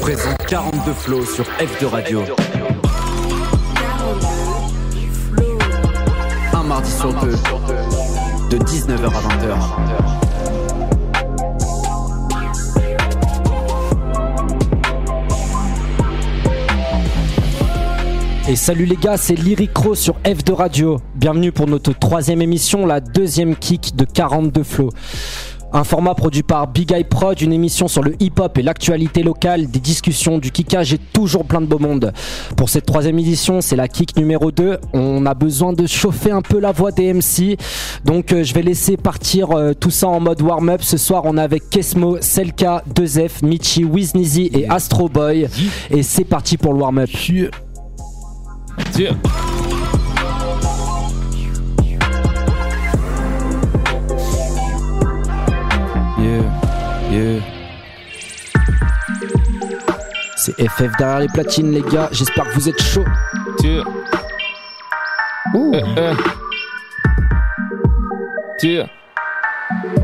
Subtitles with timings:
[0.00, 2.22] Présente 42 flots sur F de Radio.
[6.52, 7.36] Un mardi sur deux,
[8.50, 9.56] de 19h à 20h.
[18.48, 21.00] Et salut les gars, c'est Lyric sur F de Radio.
[21.14, 24.90] Bienvenue pour notre troisième émission, la deuxième kick de 42 flots.
[25.72, 29.66] Un format produit par Big Eye Prod, une émission sur le hip-hop et l'actualité locale,
[29.66, 32.12] des discussions, du kickage et toujours plein de beau monde.
[32.56, 34.78] Pour cette troisième édition, c'est la kick numéro 2.
[34.92, 37.58] On a besoin de chauffer un peu la voix des MC.
[38.04, 40.82] Donc euh, je vais laisser partir euh, tout ça en mode warm-up.
[40.82, 45.48] Ce soir, on est avec Kesmo, Selka, 2F, Michi, Wiznizy et Astro Boy.
[45.90, 47.10] Et c'est parti pour le warm-up.
[60.36, 62.08] C'est FF derrière les platines, les gars.
[62.12, 63.04] J'espère que vous êtes chauds.
[63.58, 63.84] Tiens.
[65.54, 66.12] Eh, eh.
[68.58, 68.88] Tiens.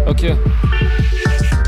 [0.07, 0.27] Ok.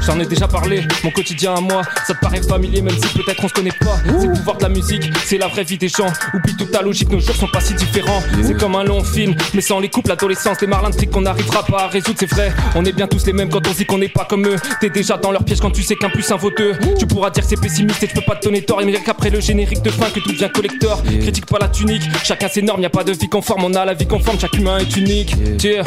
[0.07, 3.43] J'en ai déjà parlé, mon quotidien à moi, ça te paraît familier même si peut-être
[3.43, 3.97] on se connaît pas.
[4.21, 6.13] C'est le pouvoir de la musique, c'est la vraie vie des gens.
[6.35, 8.23] Oublie toute ta logique, nos jours sont pas si différents.
[8.43, 11.65] C'est comme un long film, mais sans les couples, l'adolescence, les marlins de qu'on n'arrivera
[11.65, 12.53] pas à résoudre, c'est vrai.
[12.75, 14.57] On est bien tous les mêmes quand on dit qu'on n'est pas comme eux.
[14.81, 16.75] T'es déjà dans leur piège quand tu sais qu'un plus un vaut deux.
[16.99, 18.83] Tu pourras dire c'est pessimiste et tu peux pas te donner tort.
[18.83, 21.03] Et me dire qu'après le générique de fin que tout devient collector.
[21.03, 23.85] Critique pas la tunique, chacun ses normes, y a pas de vie conforme, on a
[23.85, 25.35] la vie conforme, chaque humain est unique.
[25.59, 25.83] Tiens,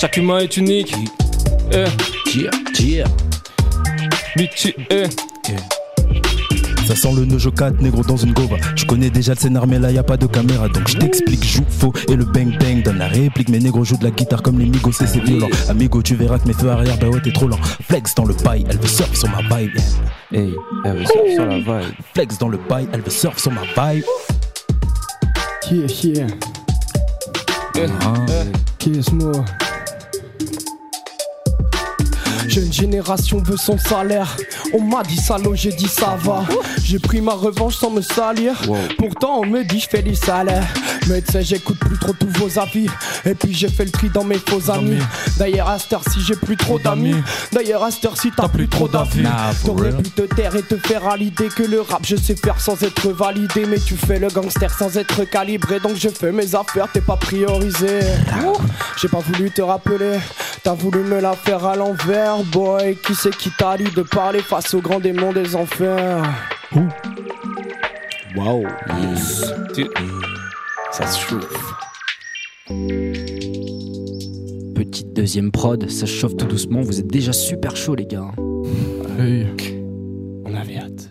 [0.00, 0.94] chaque humain est unique.
[1.72, 1.84] Eh.
[2.34, 3.31] Yeah, yeah.
[4.36, 5.04] Michi, eh.
[6.86, 8.56] Ça sent le Nojo 4 négro dans une gova.
[8.74, 10.68] Je connais déjà le scénar, mais là y a pas de caméra.
[10.68, 13.48] Donc je t'explique, joue faux et le bang bang donne la réplique.
[13.50, 15.48] Mes négros jouent de la guitare comme les migos, c'est c'est violent.
[15.68, 17.58] Amigo, tu verras que mes feux arrière, bah ouais, t'es trop lent.
[17.88, 19.76] Flex dans le bail, elle veut surf sur ma vibe.
[20.32, 20.52] Hey,
[20.84, 21.94] elle veut surfer sur la vibe.
[22.14, 24.04] Flex dans le bail, elle veut surf sur ma vibe.
[25.70, 26.26] Yeah, yeah,
[28.04, 28.14] Ah.
[32.52, 34.36] Jeune génération veut son salaire.
[34.74, 36.44] On m'a dit salaud, j'ai dit ça va.
[36.84, 38.60] J'ai pris ma revanche sans me salir.
[38.98, 40.62] Pourtant, on me dit je fais du salaire.
[41.08, 42.88] Mais tu sais, j'écoute plus trop tous vos avis.
[43.24, 44.98] Et puis j'ai fait le tri dans mes faux amis.
[45.38, 47.16] D'ailleurs, à cette heure-ci, j'ai plus trop d'amis.
[47.52, 49.24] D'ailleurs, à cette heure-ci, t'as plus trop d'avis.
[49.64, 52.60] T'aurais pu te taire et te faire à l'idée que le rap, je sais faire
[52.60, 53.64] sans être validé.
[53.64, 55.80] Mais tu fais le gangster sans être calibré.
[55.80, 58.00] Donc je fais mes affaires, t'es pas priorisé.
[59.00, 60.18] J'ai pas voulu te rappeler,
[60.62, 62.96] t'as voulu me la faire à l'envers, boy.
[62.96, 66.22] Qui c'est qui t'a dit de parler face au grand démon des enfers?
[68.36, 68.66] Waouh,
[69.74, 69.86] Tiens.
[70.90, 71.74] ça se chauffe.
[74.74, 76.80] Petite deuxième prod, ça chauffe tout doucement.
[76.80, 78.30] Vous êtes déjà super chaud, les gars.
[79.18, 79.46] Hey,
[80.44, 81.10] on avait hâte.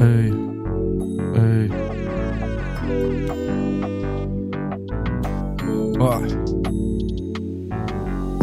[0.00, 0.32] Hey,
[1.36, 1.83] hey.
[6.04, 6.10] Ouais.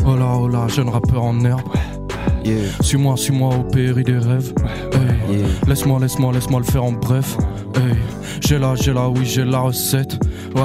[0.04, 1.62] Oh là, oh là, jeune rappeur en herbe.
[2.44, 4.54] Yeah, Suis-moi, suis-moi au péril des rêves.
[4.94, 5.38] Hey.
[5.38, 5.48] yeah.
[5.68, 7.38] Laisse-moi, laisse-moi, laisse-moi le faire en bref.
[7.76, 7.96] Hey.
[8.42, 10.14] J'ai la, j'ai la, oui, j'ai la recette.
[10.56, 10.62] Ouais.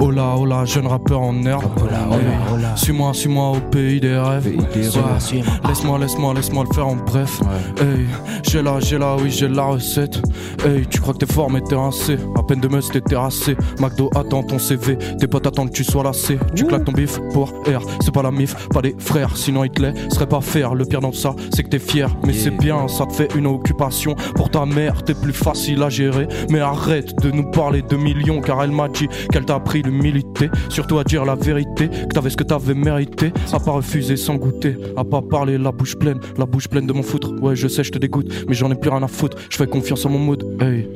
[0.00, 1.62] Oh là, oh là, jeune rappeur en herbe.
[1.80, 2.24] Oh là, oh là, Hey.
[2.52, 2.76] oh là.
[2.76, 4.46] Suis-moi, suis-moi au pays des rêves.
[4.46, 5.42] Ouais.
[5.68, 7.40] Laisse-moi, laisse-moi, laisse-moi le faire en bref.
[7.80, 8.06] Hey,
[8.50, 10.20] j'ai la, j'ai la, oui, j'ai la recette.
[10.66, 12.16] Hey, tu crois que t'es fort, mais t'es rincé.
[12.36, 13.56] À peine de meuse, t'es terrassé.
[13.80, 14.98] McDo attend ton CV.
[15.20, 16.38] Tes potes attendent que tu sois lassé.
[16.56, 17.82] Tu claques ton bif pour R.
[18.00, 19.36] C'est pas la mif, pas des frères.
[19.36, 20.74] Sinon, Hitler serait pas faire.
[20.74, 22.08] Le pire dans ça, c'est que t'es fier.
[22.26, 22.42] Mais Yeah.
[22.42, 24.14] c'est bien, ça te fait une occupation.
[24.34, 26.26] Pour ta mère, t'es plus facile à gérer.
[26.50, 30.48] Mais arrête de nous parler de millions, car elle m'a dit qu'elle t'a appris l'humilité.
[30.70, 33.32] Surtout à dire la vérité, que t'avais ce que t'avais mérité.
[33.52, 36.92] À pas refuser sans goûter, à pas parler la bouche pleine, la bouche pleine de
[36.92, 37.30] mon foutre.
[37.42, 39.36] Ouais, je sais, je te dégoûte, mais j'en ai plus rien à foutre.
[39.50, 40.42] Je fais confiance en mon mood.
[40.60, 40.88] Hey,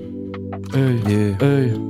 [0.75, 1.88] hey, Yeah, hey.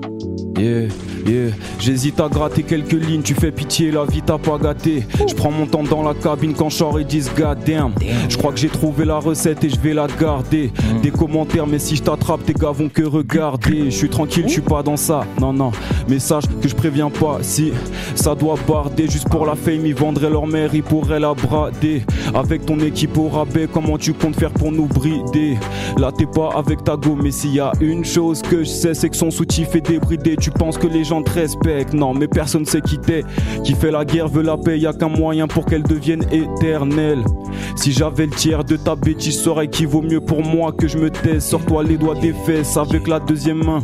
[0.59, 0.89] Yeah,
[1.27, 1.51] yeah.
[1.79, 5.07] J'hésite à gratter quelques lignes, tu fais pitié, la vie t'a pas gâté.
[5.29, 7.93] Je prends mon temps dans la cabine quand Char et disent God damn.
[8.29, 10.73] Je crois que j'ai trouvé la recette et je vais la garder.
[11.03, 13.85] Des commentaires, mais si je t'attrape, tes gars vont que regarder.
[13.87, 15.25] Je suis tranquille, je suis pas dans ça.
[15.41, 15.71] Non, non,
[16.09, 17.39] mais sache que je préviens pas.
[17.43, 17.73] Si
[18.15, 22.03] ça doit barder, juste pour la fame, ils vendraient leur mère, ils pourraient la brader.
[22.35, 25.57] Avec ton équipe au rabais, comment tu comptes faire pour nous brider?
[25.97, 28.95] Là, t'es pas avec ta go, mais s'il y a une chose que je sais,
[28.95, 30.37] c'est que son soutif est débridé.
[30.51, 31.93] Tu penses que les gens te respectent.
[31.93, 33.23] Non, mais personne sait qui t'es.
[33.65, 37.23] Qui fait la guerre veut la paix, y a qu'un moyen pour qu'elle devienne éternelle.
[37.77, 40.97] Si j'avais le tiers de ta bêtise, saurais qu'il vaut mieux pour moi que je
[40.97, 41.45] me taise.
[41.45, 43.81] Sors-toi les doigts des fesses avec la deuxième main.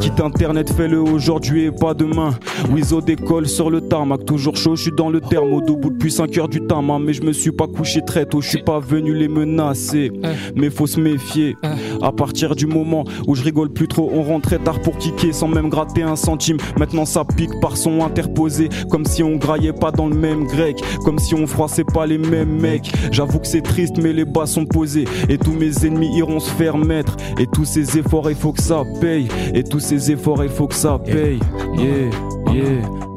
[0.00, 2.30] Quitte internet, fais-le aujourd'hui et pas demain.
[2.70, 6.36] Wizo décolle sur le tarmac, toujours chaud, je suis dans le thermo, debout depuis 5
[6.38, 9.14] heures du temps, mais je me suis pas couché très tôt, je suis pas venu
[9.14, 10.10] les menacer.
[10.54, 11.56] Mais faut se méfier.
[12.02, 15.32] À partir du moment où je rigole plus trop, on rentre très tard pour kicker
[15.32, 16.56] sans même gratter un centime.
[16.78, 20.80] Maintenant ça pique par son interposé, comme si on graillait pas dans le même grec,
[21.04, 22.92] comme si on froissait pas les mêmes mecs.
[23.10, 25.04] J'avoue que c'est triste, mais les bas sont posés.
[25.28, 27.16] Et tous mes ennemis iront se faire mettre.
[27.38, 29.28] Et tous ces efforts, il faut que ça paye.
[29.54, 31.40] Et tous ces efforts, il faut que ça paye.
[31.76, 32.10] Yeah,
[32.52, 32.62] yeah,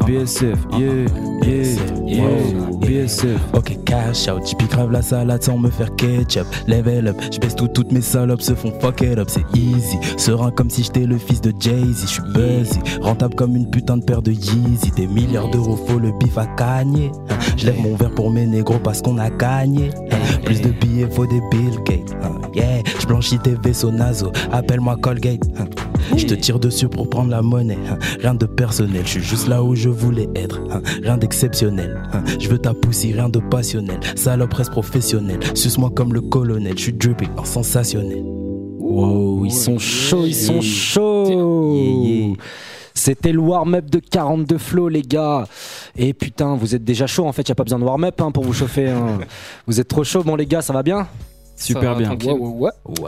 [0.05, 1.05] BSF, yeah,
[1.43, 1.63] yeah,
[2.05, 2.25] yeah,
[2.81, 3.39] BSF.
[3.55, 6.45] Ok, cash out, j'pique grave la salade sans me faire ketchup.
[6.67, 9.97] Level up, j'baisse tout, toutes mes salopes se font fuck it up, c'est easy.
[10.17, 12.79] Serein comme si j'étais le fils de Jay-Z, j'suis buzzy.
[13.01, 14.91] Rentable comme une putain de paire de Yeezy.
[14.95, 17.11] Des milliards d'euros, faut le bif à gagner.
[17.57, 19.89] J'lève mon verre pour mes négros parce qu'on a gagné.
[20.45, 22.15] Plus de billets, faut des Bill Gates.
[22.53, 25.43] Yeah, j'blanchis tes vaisseaux nasaux, appelle-moi Colgate.
[26.17, 27.77] Je te tire dessus pour prendre la monnaie.
[28.21, 30.59] Rien de personnel, je suis juste là où je voulais être.
[31.03, 32.01] Rien d'exceptionnel.
[32.39, 33.78] Je veux ta poussie, rien de passionnel.
[34.15, 35.39] Salope reste professionnel.
[35.55, 38.23] Suce-moi comme le colonel, je suis dripping en sensationnel.
[38.23, 42.35] Wow, ils sont chauds, ils sont chauds.
[42.95, 45.45] C'était le warm-up de 42 flow, les gars.
[45.95, 47.25] Et putain, vous êtes déjà chaud.
[47.27, 48.89] En fait, y a pas besoin de warm-up hein, pour vous chauffer.
[48.89, 49.19] hein.
[49.67, 50.23] Vous êtes trop chaud.
[50.23, 51.07] Bon, les gars, ça va bien?
[51.55, 52.09] Super va, bien.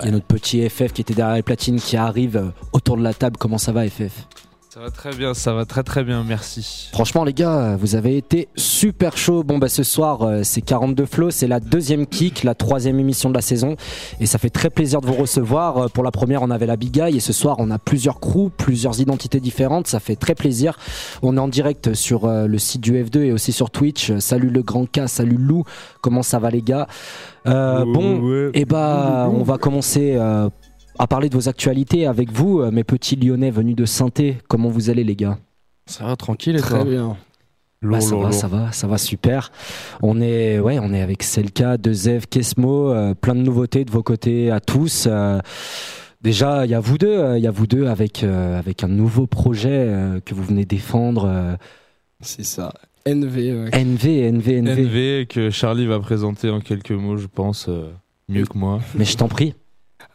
[0.01, 2.95] Il y a notre petit FF qui était derrière les platines qui arrive euh, autour
[2.97, 3.35] de la table.
[3.37, 4.27] Comment ça va, FF
[4.73, 6.87] Ça va très bien, ça va très très bien, merci.
[6.93, 9.43] Franchement, les gars, vous avez été super chaud.
[9.43, 11.29] Bon, bah, ce soir, euh, c'est 42 flots.
[11.29, 13.75] C'est la deuxième kick, la troisième émission de la saison.
[14.21, 15.77] Et ça fait très plaisir de vous recevoir.
[15.77, 17.17] Euh, Pour la première, on avait la Bigaille.
[17.17, 19.87] Et ce soir, on a plusieurs crews, plusieurs identités différentes.
[19.87, 20.77] Ça fait très plaisir.
[21.21, 24.11] On est en direct sur euh, le site du F2 et aussi sur Twitch.
[24.11, 25.65] Euh, Salut le grand K, salut Lou.
[25.99, 26.87] Comment ça va, les gars?
[27.45, 30.17] Euh, Bon, et bah, on va commencer.
[30.99, 34.37] À parler de vos actualités avec vous, euh, mes petits lyonnais venus de Sainté.
[34.47, 35.37] Comment vous allez, les gars?
[35.85, 36.83] Ça va tranquille et Très toi?
[36.85, 37.17] bien.
[37.81, 39.51] bah, ça va, ça va, ça va super.
[40.01, 44.03] On est, ouais, on est avec Selka, Dezev, Kesmo, euh, plein de nouveautés de vos
[44.03, 45.07] côtés à tous.
[45.09, 45.39] euh,
[46.21, 48.83] déjà, il y a vous deux, euh, il y a vous deux avec euh, avec
[48.83, 51.25] un nouveau projet euh, que vous venez défendre.
[51.25, 51.55] euh,
[52.21, 52.73] C'est ça.
[53.07, 53.35] NV.
[53.35, 53.69] ouais.
[53.83, 54.81] NV, NV, NV.
[54.83, 57.89] NV que Charlie va présenter en quelques mots, je pense, euh,
[58.29, 58.79] mieux que moi.
[58.93, 59.55] Mais je t'en prie.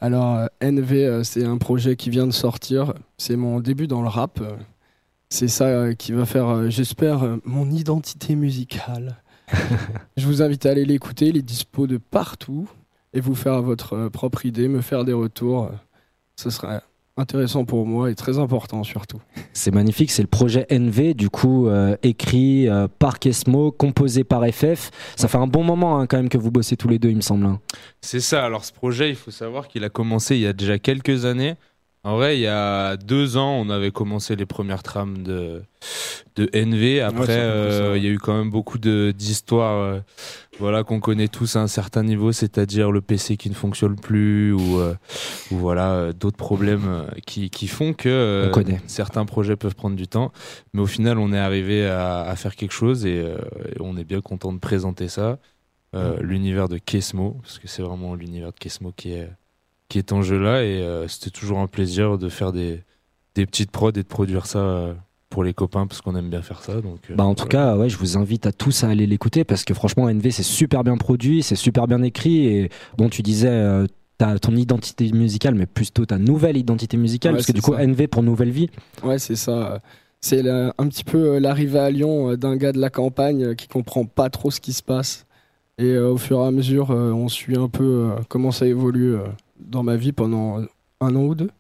[0.01, 2.95] Alors, euh, NV, euh, c'est un projet qui vient de sortir.
[3.19, 4.41] C'est mon début dans le rap.
[4.41, 4.57] Euh,
[5.29, 9.17] C'est ça qui va faire, j'espère, mon identité musicale.
[10.17, 11.29] Je vous invite à aller l'écouter.
[11.29, 12.69] Il est dispo de partout.
[13.13, 15.71] Et vous faire votre propre idée, me faire des retours.
[16.37, 16.83] Ce serait
[17.17, 19.19] intéressant pour moi et très important surtout.
[19.53, 24.45] C'est magnifique, c'est le projet NV, du coup euh, écrit euh, par Kesmo, composé par
[24.47, 24.91] FF.
[25.17, 27.17] Ça fait un bon moment hein, quand même que vous bossez tous les deux, il
[27.17, 27.47] me semble.
[27.47, 27.61] hein.
[28.01, 30.79] C'est ça, alors ce projet, il faut savoir qu'il a commencé il y a déjà
[30.79, 31.55] quelques années.
[32.07, 35.63] En vrai, il y a deux ans, on avait commencé les premières trames de,
[36.37, 37.01] de NV.
[37.01, 40.01] Après, Ouais, euh, il y a eu quand même beaucoup de- d'histoires euh,
[40.61, 44.53] voilà, qu'on connaît tous à un certain niveau, c'est-à-dire le PC qui ne fonctionne plus
[44.53, 44.95] ou, euh,
[45.51, 48.51] ou voilà, euh, d'autres problèmes euh, qui, qui font que euh,
[48.87, 50.31] certains projets peuvent prendre du temps.
[50.75, 53.37] Mais au final, on est arrivé à, à faire quelque chose et, euh,
[53.75, 55.39] et on est bien content de présenter ça.
[55.95, 59.29] Euh, L'univers de Kesmo, parce que c'est vraiment l'univers de Kesmo qui est,
[59.89, 60.63] qui est en jeu là.
[60.65, 62.83] Et euh, c'était toujours un plaisir de faire des,
[63.35, 64.95] des petites prods et de produire ça euh,
[65.31, 66.81] pour les copains, parce qu'on aime bien faire ça.
[66.81, 67.73] Donc, euh, Bah en tout voilà.
[67.73, 70.43] cas, ouais, je vous invite à tous à aller l'écouter parce que franchement, NV c'est
[70.43, 73.49] super bien produit, c'est super bien écrit et bon, tu disais.
[73.49, 73.87] euh,
[74.19, 77.75] T'as ton identité musicale, mais plutôt ta nouvelle identité musicale, Ouais, parce que du coup.
[77.75, 78.71] NV pour Nouvelle Vie.
[79.05, 79.83] Ouais, c'est ça.
[80.23, 84.31] C'est un petit peu l'arrivée à Lyon d'un gars de la campagne qui comprend pas
[84.31, 85.27] trop ce qui se passe.
[85.77, 88.67] Et euh, au fur et à mesure, euh, on suit un peu euh, comment ça
[88.67, 89.25] évolue euh,
[89.61, 90.61] dans ma vie pendant
[91.01, 91.51] un an ou deux.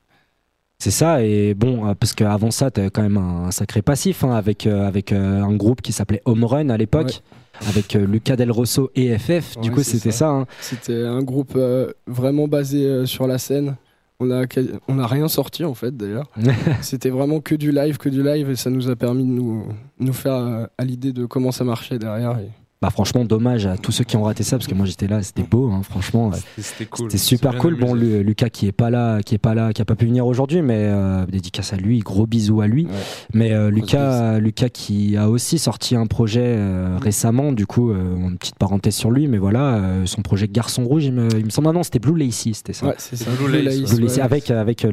[0.78, 4.24] C'est ça, et bon, euh, parce qu'avant ça, t'avais quand même un, un sacré passif
[4.24, 7.22] hein, avec, euh, avec euh, un groupe qui s'appelait Home Run à l'époque,
[7.66, 9.58] avec euh, Lucas Del Rosso et FF.
[9.60, 10.28] du Ouais, coup, c'était ça.
[10.28, 10.46] hein.
[10.60, 11.58] C'était un groupe
[12.06, 13.76] vraiment basé sur la scène.
[14.20, 14.44] On a,
[14.88, 16.30] on a rien sorti en fait d'ailleurs.
[16.80, 19.64] C'était vraiment que du live, que du live et ça nous a permis de nous,
[19.98, 22.38] nous faire à l'idée de comment ça marchait derrière.
[22.38, 22.48] Et
[22.82, 25.22] Bah franchement, dommage à tous ceux qui ont raté ça parce que moi j'étais là,
[25.22, 26.30] c'était beau, hein, franchement.
[26.58, 27.10] C'était cool.
[27.10, 27.74] C'était super cool.
[27.78, 28.22] Bon, amusé.
[28.22, 30.60] Lucas qui est pas là, qui est pas là, qui a pas pu venir aujourd'hui,
[30.60, 32.84] mais euh, dédicace à lui, gros bisous à lui.
[32.84, 32.92] Ouais.
[33.32, 38.14] Mais euh, Lucas, Lucas qui a aussi sorti un projet euh, récemment, du coup, euh,
[38.16, 41.46] une petite parenthèse sur lui, mais voilà, euh, son projet Garçon Rouge, il me, il
[41.46, 42.88] me semble, ah non, c'était Blue Lacy, c'était ça.
[42.88, 43.30] Ouais, c'est ça.
[43.38, 44.22] Blue Blue Lace, Lace, Blue Lacy, ouais.
[44.22, 44.90] avec avec le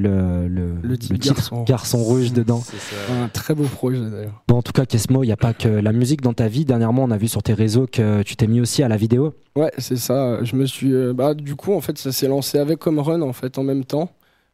[0.47, 1.97] le, Le titre Garçon.
[1.97, 2.61] Rouge dedans.
[2.65, 3.13] C'est ça.
[3.23, 4.41] Un très beau projet d'ailleurs.
[4.47, 6.65] Bon, en tout cas, Kesmo, il n'y a pas que la musique dans ta vie.
[6.65, 9.33] Dernièrement, on a vu sur tes réseaux que tu t'es mis aussi à la vidéo.
[9.55, 10.43] Ouais, c'est ça.
[10.43, 10.93] Je me suis.
[10.93, 13.63] euh, bah, du coup, en fait, ça s'est lancé avec comme run en fait en
[13.63, 14.09] même temps,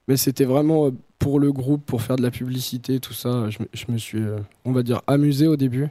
[0.08, 3.50] mais c'était vraiment euh, pour le groupe, pour faire de la publicité, tout ça.
[3.50, 5.88] Je, me- je me suis, euh, on va dire, amusé au début.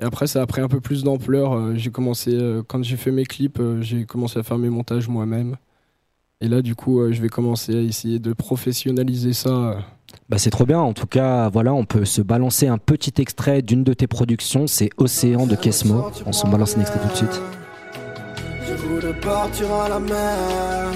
[0.00, 1.74] Et après, ça a pris un peu plus d'ampleur.
[1.76, 5.56] J'ai commencé, quand j'ai fait mes clips, j'ai commencé à faire mes montages moi-même.
[6.40, 9.84] Et là, du coup, je vais commencer à essayer de professionnaliser ça.
[10.28, 10.78] Bah, c'est trop bien.
[10.80, 14.66] En tout cas, voilà, on peut se balancer un petit extrait d'une de tes productions.
[14.66, 16.10] C'est Océan de Kesmo.
[16.26, 17.40] On s'en balance un extrait tout de suite.
[19.00, 20.90] Je partir à la mer.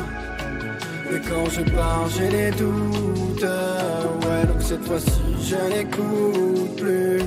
[1.10, 3.42] Mais quand je pars, j'ai les doutes.
[3.42, 7.22] Ouais, donc cette fois-ci, je n'écoute plus.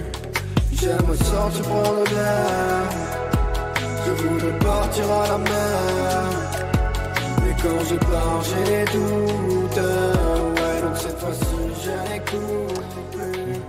[0.73, 2.83] J'aime sortir prendre l'air.
[4.05, 6.23] Je voudrais partir à la mer.
[7.41, 9.77] Mais quand je pars, j'ai les doutes.
[9.77, 11.54] Ouais, donc cette fois-ci.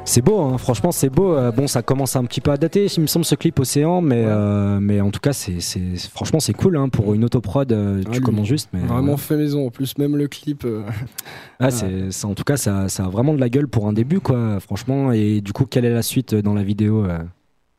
[0.09, 1.35] C'est beau, hein, franchement, c'est beau.
[1.35, 4.01] Euh, bon, ça commence un petit peu à dater, il me semble, ce clip Océan,
[4.01, 5.81] mais, euh, mais en tout cas, c'est, c'est,
[6.15, 7.71] franchement, c'est cool hein, pour une autoprod.
[7.73, 9.67] euh, tu Ah, commences juste, mais Vraiment fait maison.
[9.67, 10.65] En plus, même le clip.
[10.65, 10.83] euh,
[11.61, 13.93] ah, c'est, c'est- en tout cas, ça, ça a vraiment de la gueule pour un
[13.93, 14.59] début, quoi.
[14.61, 17.05] Franchement, et du coup, quelle est la suite dans la vidéo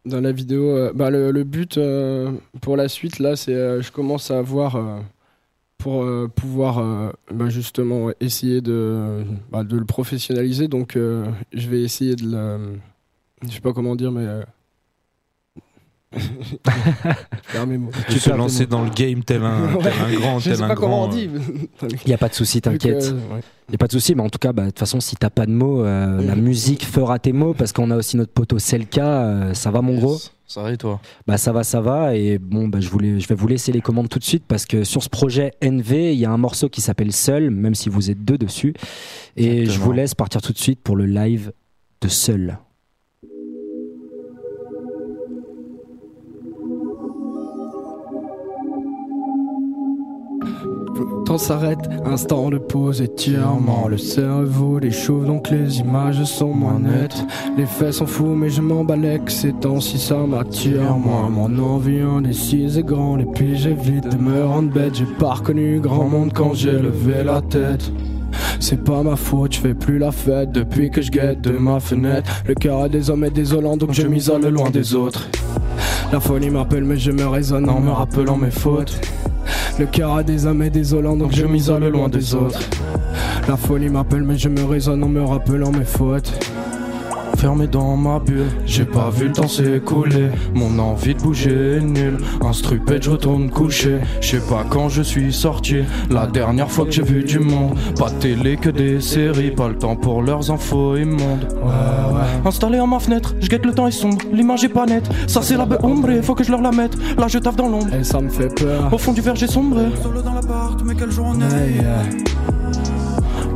[0.05, 1.79] Dans la vidéo, bah, le, le but
[2.61, 4.77] pour la suite, là, c'est je commence à avoir
[5.77, 10.67] pour euh, pouvoir euh, bah, justement essayer de, bah, de le professionnaliser.
[10.67, 12.79] Donc, euh, je vais essayer de le.
[13.47, 14.25] Je sais pas comment dire, mais.
[17.77, 17.91] mots.
[18.09, 20.67] De se lancer dans le game tel un, tel un grand, Je tel sais un
[20.69, 21.09] pas comment grand.
[21.09, 21.29] on dit.
[21.83, 23.13] Il n'y a pas de souci, t'inquiète.
[23.31, 23.41] Ouais.
[23.69, 25.29] Il a pas de souci, mais en tout cas, bah, de toute façon, si t'as
[25.29, 26.41] pas de mots, euh, la Mhm.
[26.41, 29.05] musique fera tes mots, parce qu'on a aussi notre poteau Selka.
[29.23, 30.17] euh, ça va, mon gros?
[30.47, 31.01] Ça va et toi?
[31.27, 32.15] Bah ça va, ça va.
[32.15, 34.65] Et bon, bah, je, voulais, je vais vous laisser les commandes tout de suite parce
[34.65, 37.89] que sur ce projet NV, il y a un morceau qui s'appelle Seul, même si
[37.89, 38.73] vous êtes deux dessus.
[39.35, 41.51] Et je vous laisse partir tout de suite pour le live
[42.01, 42.59] de Seul.
[51.25, 53.87] Temps s'arrête, instant de pause, étirement.
[53.87, 57.25] Le cerveau déchauffe, donc les images sont moins nettes.
[57.57, 60.95] Les faits sont fous, mais je m'emballais que ces temps-ci ça m'attire.
[60.97, 64.95] Moi, mon envie indécise est grande, et puis j'évite de me rendre bête.
[64.95, 67.91] J'ai pas reconnu grand monde quand j'ai levé la tête.
[68.59, 71.79] C'est pas ma faute, je fais plus la fête depuis que je guette de ma
[71.79, 72.43] fenêtre.
[72.47, 75.27] Le cœur des hommes est désolant, donc je m'isole loin des autres.
[76.11, 78.99] La folie m'appelle, mais je me raisonne en me rappelant mes fautes.
[79.79, 82.59] Le cœur des hommes est désolant, donc je m'isole loin des autres.
[83.47, 86.33] La folie m'appelle, mais je me raisonne en me rappelant mes fautes.
[87.37, 90.29] Fermé dans ma bulle, j'ai pas vu le temps s'écouler.
[90.55, 92.17] Mon envie de bouger est nulle.
[92.41, 93.99] Instrupé, je retourne coucher.
[94.21, 95.83] Je sais pas quand je suis sorti.
[96.09, 97.77] La dernière fois que j'ai vu du monde.
[97.99, 99.51] Pas de télé que des séries.
[99.51, 101.47] Pas le temps pour leurs infos immondes.
[101.61, 102.47] Ouais, ouais.
[102.47, 104.17] Installé en ma fenêtre, je guette le temps est sombre.
[104.33, 105.07] L'image est pas nette.
[105.27, 106.97] Ça c'est la ombre, faut que je leur la mette.
[107.19, 107.93] Là je taffe dans l'ombre.
[107.93, 108.91] Et ça me fait peur.
[108.91, 109.83] Au fond du verre j'ai sombré.
[110.01, 111.45] Solo dans l'appart, mais quelle journée.
[111.45, 112.01] Hey, euh,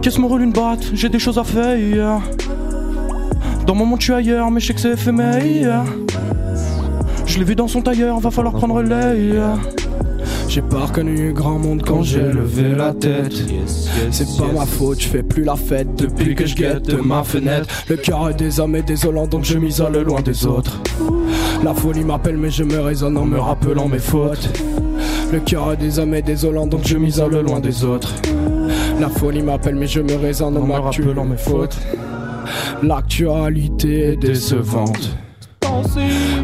[0.04, 0.92] Qu'est-ce me roule une batte?
[0.94, 2.20] J'ai des choses à faire.
[3.65, 5.84] Dans mon monde, je suis ailleurs, mais je sais que c'est éphémère.
[7.25, 9.58] Je l'ai vu dans son tailleur, va falloir prendre l'air.
[10.50, 13.34] J'ai pas reconnu grand monde quand j'ai levé la tête.
[14.12, 17.24] C'est pas ma faute, je fais plus la fête depuis que je guette de ma
[17.24, 17.68] fenêtre.
[17.88, 20.82] Le cœur des hommes est désolant, donc je m'isole loin des autres.
[21.63, 24.50] La folie m'appelle, mais je me raisonne en me rappelant mes fautes.
[25.32, 28.13] Le cœur des hommes est désolant, donc je m'isole loin des autres.
[29.00, 31.77] La folie m'appelle, mais je me raisonne en me rappelant mes fautes.
[32.84, 34.55] L'actualité est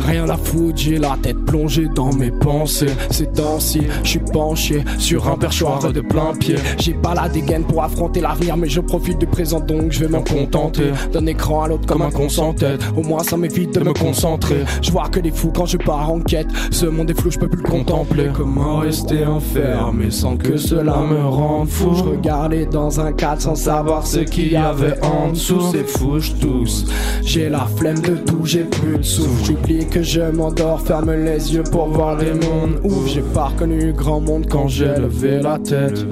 [0.05, 2.87] Rien à foutre, j'ai la tête plongée dans mes pensées.
[3.09, 6.55] Ces temps-ci, je suis penché sur un perchoir de plein pied.
[6.79, 10.07] J'ai pas la dégaine pour affronter l'avenir, mais je profite du présent donc je vais
[10.09, 10.91] m'en contenter.
[11.11, 12.81] D'un écran à l'autre comme un con sans tête.
[12.95, 14.63] Au moins ça m'évite de me concentrer.
[14.81, 16.47] Je vois que des fous quand je pars en quête.
[16.71, 18.29] Ce monde est flou, je peux plus le contempler.
[18.33, 21.93] Comment rester enfermé sans que cela me rende fou?
[21.95, 25.71] Je regardais dans un cadre sans savoir ce qu'il y avait en dessous.
[25.71, 26.85] C'est fou, je tousse.
[27.23, 29.03] J'ai la flemme de tout, j'ai plus de
[29.43, 32.79] J'oublie que je m'endors, ferme les yeux pour voir les mondes.
[32.83, 36.05] Ouf, j'ai pas reconnu grand monde quand j'ai levé la tête.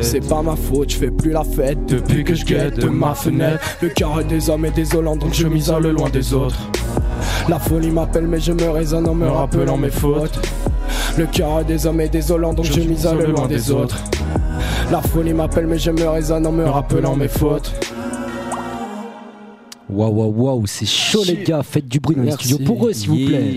[0.00, 3.14] C'est pas ma faute, je fais plus la fête depuis que je guette de ma
[3.14, 3.60] fenêtre.
[3.80, 6.58] Le cœur des hommes est désolant, donc je m'isole loin des autres.
[7.48, 10.40] La folie m'appelle, mais je me raisonne en me rappelant mes fautes.
[11.18, 13.98] Le cœur des hommes est désolant, donc je, m'isole loin des autres.
[14.90, 17.72] La folie m'appelle, mais je me raisonne en me rappelant mes fautes.
[19.92, 22.92] Waouh, waouh, waouh, c'est chaud les gars, faites du bruit dans les studios pour eux
[22.92, 23.54] s'il vous plaît.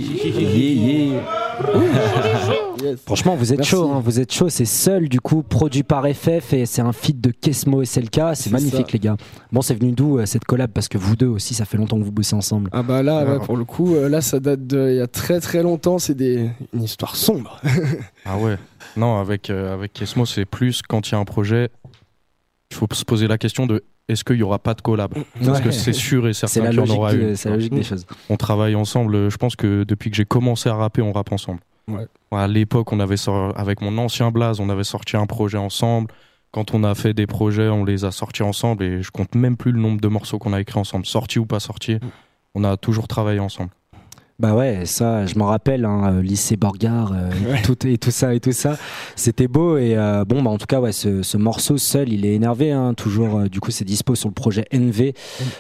[3.06, 3.72] Franchement, vous êtes Merci.
[3.72, 4.50] chaud, hein, vous êtes chaud.
[4.50, 8.16] C'est seul, du coup, produit par FF et c'est un feat de Kesmo et SLK.
[8.34, 8.94] C'est C'est magnifique, ça.
[8.94, 9.18] les gars.
[9.52, 10.72] Bon, c'est venu d'où euh, cette collab?
[10.72, 12.70] Parce que vous deux aussi, ça fait longtemps que vous bossez ensemble.
[12.74, 13.32] Ah bah là, Ah.
[13.34, 16.16] ouais, pour le coup, euh, là ça date d'il y a très très longtemps, c'est
[16.16, 16.50] des...
[16.74, 17.60] une histoire sombre.
[18.26, 18.58] Ah ouais.
[18.98, 21.70] Non, avec, euh, avec Kesmo, c'est plus quand il y a un projet,
[22.72, 25.14] il faut se poser la question de est-ce qu'il y aura pas de collab?
[25.44, 25.64] Parce Ouais.
[25.66, 27.36] que c'est sûr et certain qu'il y en aura une.
[27.36, 28.06] c'est la logique des choses.
[28.30, 29.30] On travaille ensemble.
[29.30, 31.60] Je pense que depuis que j'ai commencé à rapper, on rappe ensemble.
[31.88, 32.08] Ouais.
[32.32, 36.12] À l'époque, on avait sor- avec mon ancien Blaze, on avait sorti un projet ensemble.
[36.52, 39.58] Quand on a fait des projets, on les a sortis ensemble et je compte même
[39.58, 42.00] plus le nombre de morceaux qu'on a écrits ensemble, sortis ou pas sortis.
[42.56, 43.72] On a toujours travaillé ensemble.
[44.38, 47.30] Bah ouais, ça, je m'en rappelle, hein, euh, lycée Borgard, euh,
[47.64, 48.78] tout, et tout ça et tout ça.
[49.16, 52.26] C'était beau et euh, bon, bah en tout cas, ouais, ce, ce morceau seul, il
[52.26, 52.74] est énervé.
[52.74, 55.14] Hein, toujours, euh, du coup, c'est dispo sur le projet NV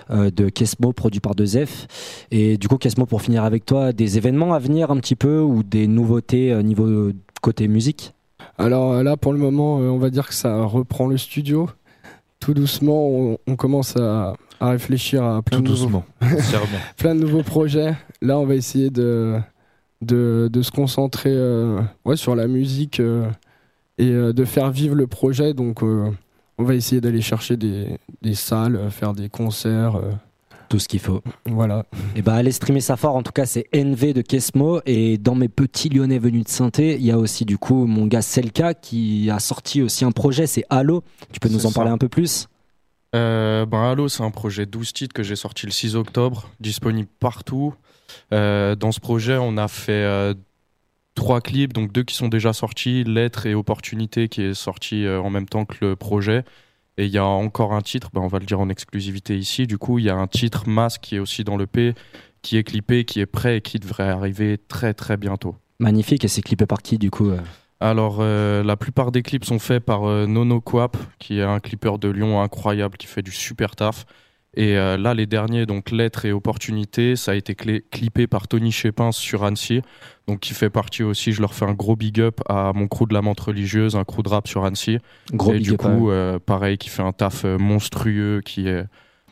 [0.10, 1.88] de Kesmo, produit par 2F.
[2.32, 5.40] Et du coup, Kesmo, pour finir avec toi, des événements à venir un petit peu
[5.40, 8.14] ou des nouveautés niveau côté musique?
[8.58, 11.70] Alors là, pour le moment, on va dire que ça reprend le studio.
[12.42, 16.40] Tout doucement, on, on commence à, à réfléchir à plein Tout de, nouveaux, doucement.
[16.42, 16.68] Serment.
[16.98, 17.96] plein de nouveaux projets.
[18.22, 19.38] Là, on va essayer de,
[20.02, 23.28] de, de se concentrer euh, ouais, sur la musique euh,
[23.98, 25.54] et euh, de faire vivre le projet.
[25.54, 26.10] Donc, euh,
[26.58, 29.96] on va essayer d'aller chercher des, des salles, faire des concerts.
[29.98, 30.12] euh,
[30.70, 31.22] Tout ce qu'il faut.
[31.46, 31.86] voilà.
[32.16, 35.36] Et bah allez streamer ça fort, en tout cas c'est NV de Kesmo et dans
[35.36, 38.74] mes petits lyonnais venus de saint il y a aussi du coup mon gars Selka
[38.74, 41.04] qui a sorti aussi un projet, c'est Halo.
[41.32, 42.48] Tu peux nous en parler un peu plus?
[43.16, 47.08] Euh, ben Halo, c'est un projet 12 titres que j'ai sorti le 6 octobre, disponible
[47.20, 47.74] partout.
[48.34, 50.34] Euh, dans ce projet, on a fait euh,
[51.16, 55.22] trois clips, donc deux qui sont déjà sortis, Lettres et Opportunité qui est sorti euh,
[55.22, 56.44] en même temps que le projet.
[56.98, 59.66] Et il y a encore un titre, ben on va le dire en exclusivité ici.
[59.66, 61.94] Du coup, il y a un titre Masque qui est aussi dans le P,
[62.42, 65.56] qui est clippé, qui est prêt et qui devrait arriver très très bientôt.
[65.80, 67.32] Magnifique et c'est clippé par qui du coup
[67.82, 71.60] Alors, euh, la plupart des clips sont faits par euh, Nono Coap, qui est un
[71.60, 74.06] clipper de Lyon incroyable, qui fait du super taf.
[74.58, 78.48] Et euh, là, les derniers, donc Lettres et Opportunités, ça a été clé- clippé par
[78.48, 79.82] Tony Chépin sur Annecy,
[80.28, 83.06] donc qui fait partie aussi, je leur fais un gros big up à mon crew
[83.10, 85.00] de la menthe religieuse, un crew de rap sur Annecy.
[85.34, 86.10] Gros et big du up, coup,
[86.46, 88.86] pareil, qui fait un taf monstrueux, qui est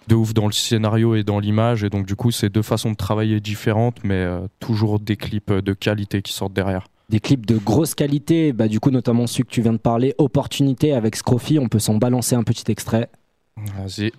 [0.10, 1.86] de ouf dans le scénario et dans l'image.
[1.86, 4.28] Et donc, du coup, c'est deux façons de travailler différentes, mais
[4.60, 6.88] toujours des clips de qualité qui sortent derrière.
[7.10, 10.16] Des clips de grosse qualité, bah du coup notamment celui que tu viens de parler,
[10.18, 13.10] Opportunité avec Scroffy, on peut s'en balancer un petit extrait.
[13.58, 14.12] Vas-y.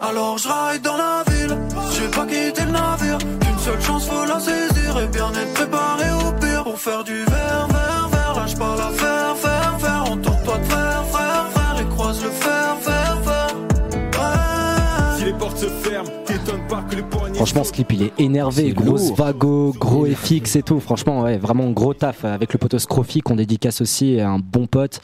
[0.00, 1.56] Alors je ride dans la ville,
[1.92, 3.18] je vais pas quitter le navire.
[3.18, 7.24] Qu'une seule chance, faut la saisir et bien être préparé au pire pour faire du
[7.24, 8.34] verre, verre, verre.
[8.36, 9.17] Lâche pas la faire, faire,
[17.38, 19.16] Franchement ce clip il est énervé, grosse lourd.
[19.16, 23.36] vago, gros FX et tout, franchement ouais, vraiment gros taf avec le poteau Scroffy qu'on
[23.36, 25.00] dédicace aussi, un bon pote.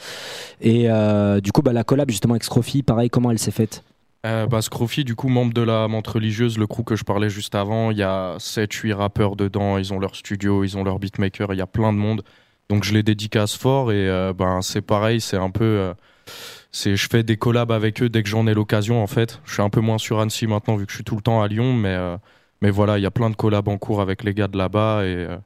[0.59, 3.83] Et euh, du coup bah la collab justement avec Scroffy, pareil comment elle s'est faite?
[4.25, 7.29] Euh, bah, Scroffy, du coup, membre de la menthe religieuse, le crew que je parlais
[7.29, 10.97] juste avant, il y a 7-8 rappeurs dedans, ils ont leur studio, ils ont leur
[10.97, 12.23] beatmaker, il y a plein de monde.
[12.67, 15.63] Donc je les dédicace fort et euh, ben, c'est pareil, c'est un peu.
[15.63, 15.93] euh,
[16.75, 19.39] c'est, je fais des collabs avec eux dès que j'en ai l'occasion en fait.
[19.45, 21.41] Je suis un peu moins sur Annecy maintenant vu que je suis tout le temps
[21.41, 22.17] à Lyon, mais, euh,
[22.61, 25.05] mais voilà, il y a plein de collabs en cours avec les gars de là-bas
[25.05, 25.37] et, euh,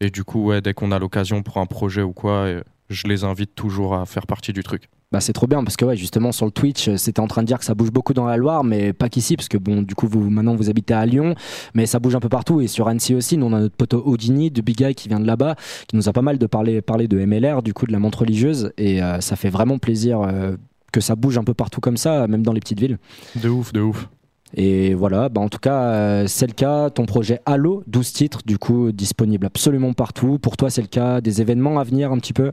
[0.00, 3.24] et du coup, dès qu'on a l'occasion pour un projet ou quoi, et je les
[3.24, 4.88] invite toujours à faire partie du truc.
[5.12, 7.42] Bah c'est trop bien parce que ouais justement sur le Twitch euh, c'était en train
[7.42, 9.82] de dire que ça bouge beaucoup dans la Loire mais pas qu'ici parce que bon
[9.82, 11.36] du coup vous maintenant vous habitez à Lyon
[11.72, 14.02] mais ça bouge un peu partout et sur Annecy aussi nous on a notre poteau
[14.04, 15.54] Odini de Big Guy qui vient de là-bas
[15.86, 18.20] qui nous a pas mal de parler parler de MLR du coup de la montre
[18.20, 20.56] religieuse et euh, ça fait vraiment plaisir euh,
[20.94, 22.98] que ça bouge un peu partout comme ça même dans les petites villes
[23.36, 24.08] De ouf, de ouf.
[24.54, 28.40] et voilà bah en tout cas euh, c'est le cas ton projet Halo 12 titres
[28.46, 32.18] du coup disponible absolument partout pour toi c'est le cas des événements à venir un
[32.18, 32.52] petit peu?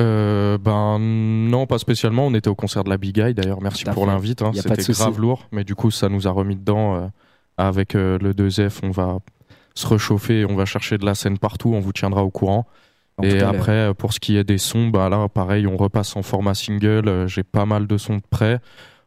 [0.00, 2.26] Euh, ben non, pas spécialement.
[2.26, 3.60] On était au concert de la Big Eye d'ailleurs.
[3.62, 4.42] Merci pour l'invite.
[4.42, 4.50] hein.
[4.52, 6.96] C'était grave lourd, mais du coup ça nous a remis dedans.
[6.96, 7.06] euh,
[7.58, 9.18] avec le 2F, on va
[9.76, 11.72] se réchauffer, on va chercher de la scène partout.
[11.74, 12.66] On vous tiendra au courant.
[13.16, 16.16] En et après, euh, pour ce qui est des sons, bah là pareil, on repasse
[16.16, 17.08] en format single.
[17.08, 18.60] Euh, J'ai pas mal de sons de prêts.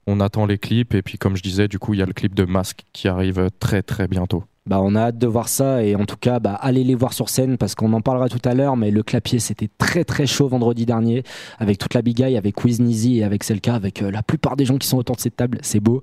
[0.06, 2.14] On attend les clips et puis comme je disais, du coup il y a le
[2.14, 4.44] clip de Masque qui arrive euh, très très bientôt.
[4.68, 7.14] Bah, on a hâte de voir ça et en tout cas, bah, allez les voir
[7.14, 8.78] sur scène parce qu'on en parlera tout à l'heure.
[8.78, 11.24] Mais le clapier, c'était très très chaud vendredi dernier
[11.60, 14.56] avec toute la big eye, avec Wiz Nizi et avec Selka, avec euh, la plupart
[14.56, 15.60] des gens qui sont autour de cette table.
[15.62, 16.02] C'est beau.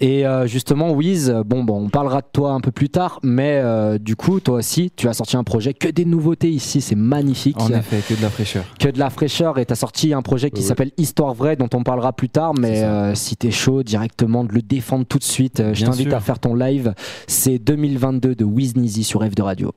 [0.00, 3.60] Et euh, justement, Wiz, bon, bon, on parlera de toi un peu plus tard, mais
[3.62, 6.80] euh, du coup, toi aussi, tu as sorti un projet que des nouveautés ici.
[6.80, 7.60] C'est magnifique.
[7.60, 8.64] En effet, que de la fraîcheur.
[8.78, 11.68] Que de la fraîcheur et tu as sorti un projet qui s'appelle Histoire vraie dont
[11.74, 12.54] on parlera plus tard.
[12.54, 16.20] Mais euh, si t'es chaud directement de le défendre tout de suite, je t'invite à
[16.20, 16.94] faire ton live.
[17.26, 17.58] C'est
[17.96, 19.74] 2022 de Wiz Nizi sur F de Radio.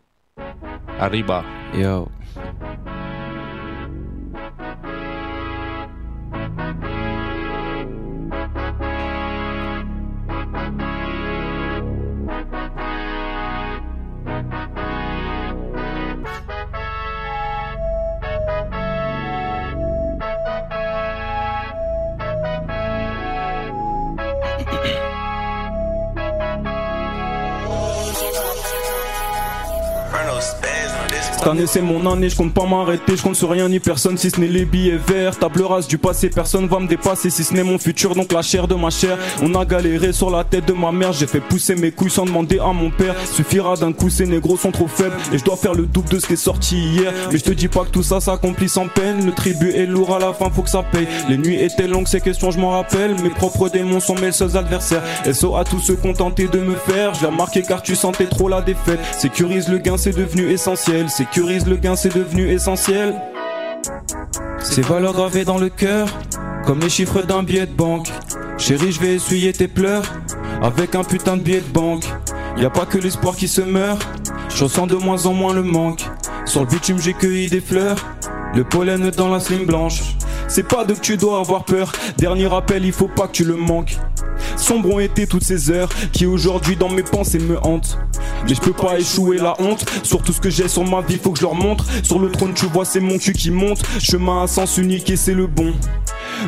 [1.00, 1.44] Arriba.
[1.74, 2.08] Yo.
[31.40, 34.18] Cette année c'est mon année, je compte pas m'arrêter, je compte sur rien ni personne
[34.18, 35.40] si ce n'est les billets verts.
[35.40, 38.42] Table rase du passé, personne va me dépasser si ce n'est mon futur, donc la
[38.42, 39.18] chair de ma chair.
[39.42, 42.26] On a galéré sur la tête de ma mère, j'ai fait pousser mes couilles sans
[42.26, 43.16] demander à mon père.
[43.24, 46.20] Suffira d'un coup, ces négros sont trop faibles et je dois faire le double de
[46.20, 47.14] ce qui est sorti hier.
[47.32, 50.14] Mais je te dis pas que tout ça s'accomplit sans peine, le tribut est lourd
[50.14, 51.08] à la fin, faut que ça paye.
[51.30, 53.16] Les nuits étaient longues, ces questions je m'en rappelle.
[53.24, 55.04] Mes propres démons sont mes seuls adversaires.
[55.32, 58.50] SO à tous ceux contentés de me faire, je vais remarquer car tu sentais trop
[58.50, 59.00] la défaite.
[59.18, 61.08] Sécurise le gain, c'est devenu essentiel.
[61.36, 63.14] Le gain, c'est devenu essentiel.
[64.62, 66.10] Ces valeurs gravées dans le cœur,
[66.66, 68.10] comme les chiffres d'un billet de banque.
[68.58, 70.04] Chérie, je vais essuyer tes pleurs
[70.62, 72.04] avec un putain de billet de banque.
[72.58, 74.06] Y a pas que l'espoir qui se meurt,
[74.54, 76.04] je ressens de moins en moins le manque.
[76.46, 77.98] Sur le bitume, j'ai cueilli des fleurs,
[78.56, 80.02] le pollen dans la slim blanche.
[80.48, 83.46] C'est pas de que tu dois avoir peur, dernier rappel, il faut pas que tu
[83.46, 83.98] le manques.
[84.70, 87.98] Sombre ont été toutes ces heures qui aujourd'hui dans mes pensées me hantent.
[88.48, 91.18] Mais je peux pas échouer la honte sur tout ce que j'ai sur ma vie,
[91.18, 91.86] faut que je leur montre.
[92.04, 93.82] Sur le trône, tu vois, c'est mon cul qui monte.
[94.00, 95.74] Chemin à sens unique et c'est le bon.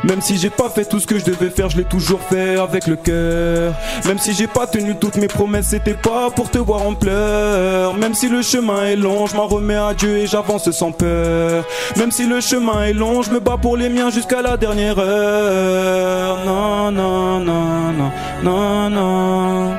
[0.03, 2.57] Même si j'ai pas fait tout ce que je devais faire, je l'ai toujours fait
[2.57, 3.73] avec le cœur.
[4.05, 7.95] Même si j'ai pas tenu toutes mes promesses, c'était pas pour te voir en pleurs.
[7.95, 11.65] Même si le chemin est long, je m'en remets à Dieu et j'avance sans peur.
[11.97, 14.97] Même si le chemin est long, je me bats pour les miens jusqu'à la dernière
[14.99, 16.37] heure.
[16.45, 18.11] Non, non, non, non,
[18.43, 19.75] non, non.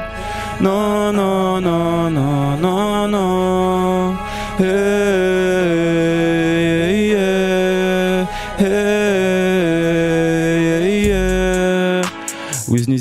[0.60, 4.14] Non, non, non, non, non, non.
[4.60, 5.61] Hey,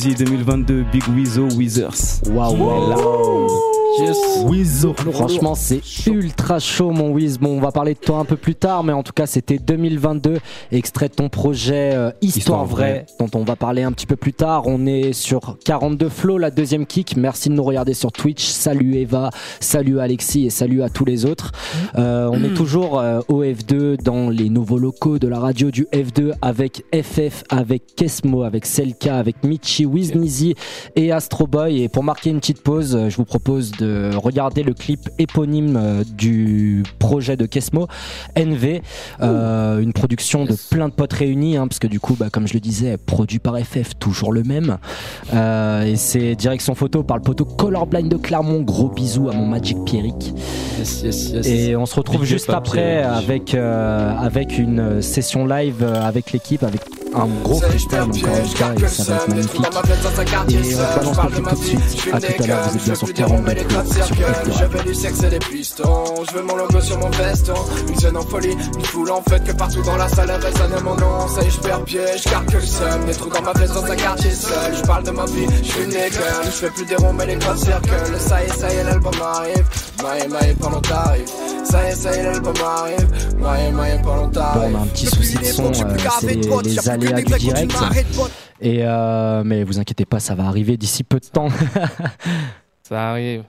[0.02, 2.22] Wiznizy 2022, Big Weezo, Weezers.
[2.34, 3.71] Waouh, là.
[4.00, 4.18] Yes.
[4.46, 4.94] Wizo.
[4.94, 7.38] Franchement, c'est ultra chaud, mon Wiz.
[7.38, 9.58] Bon, on va parler de toi un peu plus tard, mais en tout cas, c'était
[9.58, 10.38] 2022,
[10.72, 14.16] extrait de ton projet euh, Histoire, Histoire vraie, dont on va parler un petit peu
[14.16, 14.64] plus tard.
[14.66, 17.16] On est sur 42 Flow, la deuxième kick.
[17.18, 18.46] Merci de nous regarder sur Twitch.
[18.46, 21.52] Salut Eva, salut Alexis et salut à tous les autres.
[21.98, 25.86] Euh, on est toujours euh, au F2 dans les nouveaux locaux de la radio du
[25.94, 30.56] F2 avec FF, avec Kesmo, avec Selka, avec Michi, Wiznizy
[30.96, 31.84] et Astro Boy.
[31.84, 33.81] Et pour marquer une petite pause, euh, je vous propose de
[34.16, 37.88] regarder le clip éponyme euh, du projet de Kesmo,
[38.36, 38.82] NV,
[39.22, 42.48] euh, une production de plein de potes réunis, hein, parce que du coup, bah, comme
[42.48, 44.78] je le disais, produit par FF, toujours le même.
[45.34, 48.62] Euh, et c'est direction photo par le poteau Colorblind de Clermont.
[48.62, 50.34] Gros bisous à mon Magic Pierrick.
[50.78, 51.48] Yes, yes, yes.
[51.48, 56.64] Et on se retrouve Big juste après avec, euh, avec une session live avec l'équipe,
[56.64, 56.82] avec
[57.14, 59.62] un gros freestyle encore une fois, et ça va être magnifique.
[59.62, 62.14] Et on balance le clip tout de suite.
[62.14, 64.16] À tout à l'heure, vous êtes bien sur 42 sur.
[64.60, 66.04] Je veux du sexe et des pistons.
[66.30, 67.54] Je veux mon logo sur mon veston.
[67.88, 70.96] Une zone en folie, une foule en fête Que partout dans la salle résonne mon
[70.96, 71.28] nom.
[71.28, 73.06] Ça y est je perds pied, je garde que le seum.
[73.06, 74.76] Des trous dans ma veste dans un quartier seul.
[74.76, 76.12] Je parle de ma vie, je suis girl
[76.46, 78.84] Je fais plus des ronds mais les grands cercles Ça y est, ça y est
[78.84, 79.66] l'album arrive.
[80.04, 84.24] Maïe maïe pendant t'arrives Ça y est, ça y est l'album arrive Maïe maïe pendant
[84.28, 87.34] Bon, t'arrives on a un petit souci de son, euh, c'est les, les aléas du
[87.38, 87.74] direct.
[88.60, 91.50] Et euh, mais vous inquiétez pas, ça va arriver d'ici peu de temps.
[92.88, 93.44] Ça arrive.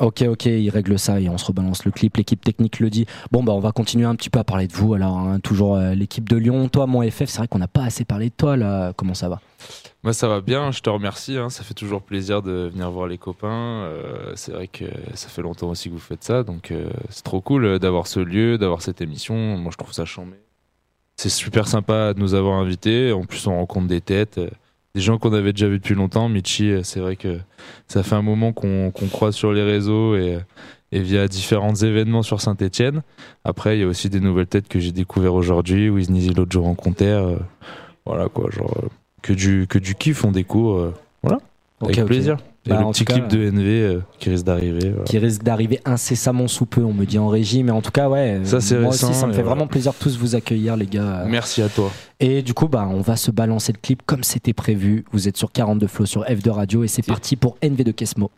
[0.00, 2.16] Ok, ok, il règle ça et on se rebalance le clip.
[2.16, 3.06] L'équipe technique le dit.
[3.30, 4.94] Bon, bah on va continuer un petit peu à parler de vous.
[4.94, 6.68] Alors, hein, toujours euh, l'équipe de Lyon.
[6.68, 8.92] Toi, mon FF, c'est vrai qu'on n'a pas assez parlé de toi là.
[8.96, 9.40] Comment ça va?
[10.04, 11.36] Moi, ça va bien, je te remercie.
[11.36, 13.48] hein, Ça fait toujours plaisir de venir voir les copains.
[13.84, 14.84] Euh, c'est vrai que
[15.14, 16.44] ça fait longtemps aussi que vous faites ça.
[16.44, 19.34] Donc, euh, c'est trop cool d'avoir ce lieu, d'avoir cette émission.
[19.58, 20.36] Moi, je trouve ça chambé.
[21.16, 23.12] C'est super sympa de nous avoir invités.
[23.12, 24.40] En plus, on rencontre des têtes,
[24.98, 26.28] des gens qu'on avait déjà vus depuis longtemps.
[26.28, 27.38] Michi, euh, c'est vrai que
[27.86, 30.38] ça fait un moment qu'on croise sur les réseaux et,
[30.90, 33.02] et via différents événements sur Saint-Etienne.
[33.44, 35.88] Après, il y a aussi des nouvelles têtes que j'ai découvert aujourd'hui.
[35.88, 37.22] Wiznizy l'autre jour en concert.
[37.24, 37.36] euh,
[38.06, 38.88] voilà quoi, genre euh,
[39.22, 40.78] que du, que du kiff, on découvre.
[40.78, 41.38] euh, voilà,
[41.80, 42.06] avec Ok, ok.
[42.08, 42.36] plaisir.
[42.68, 44.90] Et Bah, le petit clip de NV euh, qui risque d'arriver.
[44.90, 45.04] voilà.
[45.04, 48.08] qui risque d'arriver incessamment sous peu, on me dit en régie, mais en tout cas,
[48.10, 49.54] ouais, Ça, c'est moi récent, aussi, ça me fait voilà.
[49.56, 51.24] vraiment plaisir de tous vous accueillir, les gars.
[51.26, 51.90] Merci à toi.
[52.20, 55.04] Et du coup, bah, on va se balancer le clip comme c'était prévu.
[55.12, 58.30] Vous êtes sur 42 flots sur F2 Radio et c'est parti pour NV de Kesmo.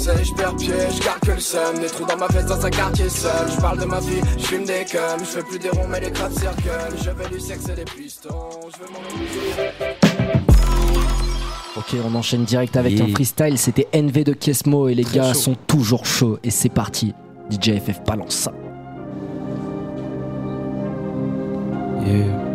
[0.00, 2.64] C'est je perds pied, je garde que le seum Des trous dans ma veste dans
[2.64, 5.58] un quartier seul Je parle de ma vie, je fume des cums Je fais plus
[5.58, 6.70] des ronds mais des crabes circle
[7.02, 9.00] Je veux du sexe et des pistons Je veux mon
[11.76, 13.04] Ok, on enchaîne direct avec Yeah.
[13.04, 13.56] un freestyle.
[13.56, 15.38] C'était NV de Kesmo et les Très gars chaud.
[15.40, 16.38] sont toujours chauds.
[16.42, 17.14] Et c'est parti.
[17.50, 18.52] DJ FF balance ça.
[22.04, 22.47] Yeah.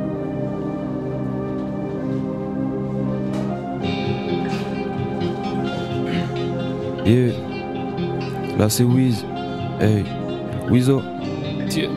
[7.06, 7.34] Yeah.
[8.58, 9.26] Là c'est Wiz.
[9.80, 10.04] Hey.
[10.70, 11.02] Wizo.
[11.70, 11.90] Yeah.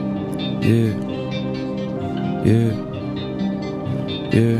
[2.44, 2.72] Yeah.
[4.32, 4.58] Yeah.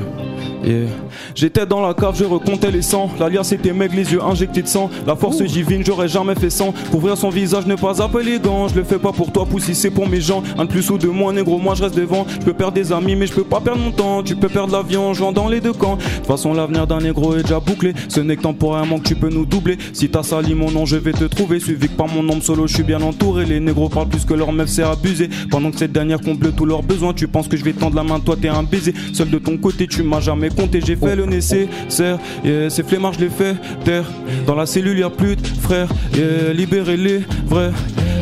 [0.62, 1.05] Yeah.
[1.36, 3.10] J'étais dans la cave, je recomptais les sangs.
[3.20, 4.88] L'alias était meg, les yeux injectés de sang.
[5.06, 6.72] La force divine, j'aurais jamais fait sans.
[6.90, 8.68] Couvrir son visage n'est pas appeler les gants.
[8.68, 10.42] Je le fais pas pour toi, poussi, c'est pour mes gens.
[10.56, 12.24] Un de plus ou de moins, négro, moi je reste devant.
[12.40, 14.22] Je peux perdre des amis, mais je peux pas perdre mon temps.
[14.22, 15.96] Tu peux perdre l'avion, je dans les deux camps.
[15.96, 17.92] De toute façon, l'avenir d'un négro est déjà bouclé.
[18.08, 19.76] Ce n'est que temporairement que tu peux nous doubler.
[19.92, 21.60] Si t'as sali mon nom, je vais te trouver.
[21.60, 23.44] Suivi que par mon nombre solo, je suis bien entouré.
[23.44, 25.28] Les négros parlent plus que leur meuf, c'est abusé.
[25.50, 28.04] Pendant que cette dernière comble tous leurs besoins, tu penses que je vais tendre la
[28.04, 28.94] main, toi t'es un baiser.
[29.12, 30.80] Seul de ton côté, tu m'as jamais compté.
[30.80, 34.04] J'ai fait le yeah, ces flemmards, je les fais taire.
[34.46, 37.72] Dans la cellule, y a plus de frères, yeah, libérez-les, vrais.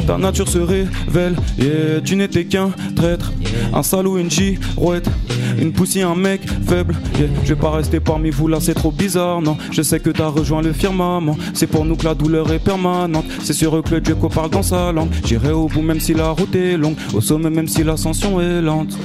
[0.06, 3.32] Ta nature se révèle, yeah, tu n'étais qu'un traître.
[3.72, 5.08] Un salaud, une girouette,
[5.58, 6.94] une poussée, un mec faible.
[7.18, 7.28] yeah.
[7.44, 9.56] Je vais pas rester parmi vous là, c'est trop bizarre, non.
[9.70, 11.36] Je sais que t'as rejoint le firmament.
[11.54, 13.24] C'est pour nous que la douleur est permanente.
[13.42, 15.10] C'est sur eux que le Dieu qu'on parle dans sa langue.
[15.24, 16.96] J'irai au bout même si la route est longue.
[17.14, 18.96] Au sommet même si l'ascension est lente.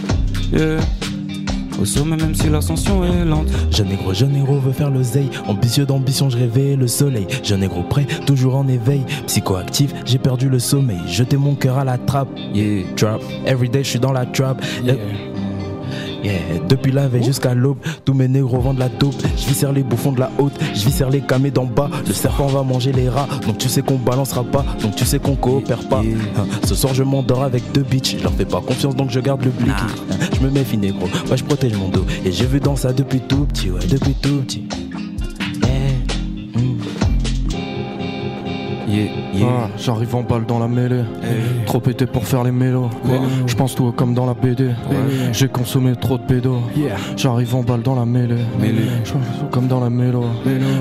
[0.51, 0.79] Yeah.
[1.79, 3.47] Au sommet même si l'ascension est lente.
[3.71, 5.29] Jeune négro, jeune héros veut faire l'oseille.
[5.47, 7.25] Ambitieux d'ambition, je rêvais le soleil.
[7.43, 9.05] Jeune négro prêt, toujours en éveil.
[9.27, 10.99] Psychoactif, j'ai perdu le sommeil.
[11.07, 12.29] Jeter mon cœur à la trappe.
[12.53, 12.83] Yeah.
[12.95, 14.61] Trap, everyday, je suis dans la trap.
[14.83, 14.95] Yeah.
[16.23, 16.39] Yeah.
[16.67, 19.15] Depuis la veille jusqu'à l'aube, tous mes négros vendent la taupe.
[19.37, 21.89] Je vis sur les bouffons de la haute, je vis sur les camés d'en bas.
[22.07, 25.19] Le serpent va manger les rats, donc tu sais qu'on balancera pas, donc tu sais
[25.19, 25.99] qu'on coopère pas.
[26.01, 29.19] Hein, Ce soir je m'endors avec deux bitches, je leur fais pas confiance donc je
[29.19, 29.71] garde le blicky.
[30.11, 32.05] Hein, Je me méfie négro, ouais je protège mon dos.
[32.25, 34.67] Et j'ai vu dans ça depuis tout petit, ouais depuis tout petit.
[38.89, 39.11] Yeah.
[39.33, 39.47] Yeah.
[39.47, 41.03] Ah, J'arrive en balle dans la mêlée.
[41.21, 41.65] Hey.
[41.67, 42.89] Trop pété pour faire les mélos.
[43.45, 44.71] Je pense tout comme dans la BD.
[45.31, 46.41] J'ai consommé trop de.
[46.75, 46.95] Yeah.
[47.15, 48.43] J'arrive en balle dans la mêlée.
[48.59, 48.87] Mêlée.
[49.03, 50.23] Je pense tout comme dans la mélo.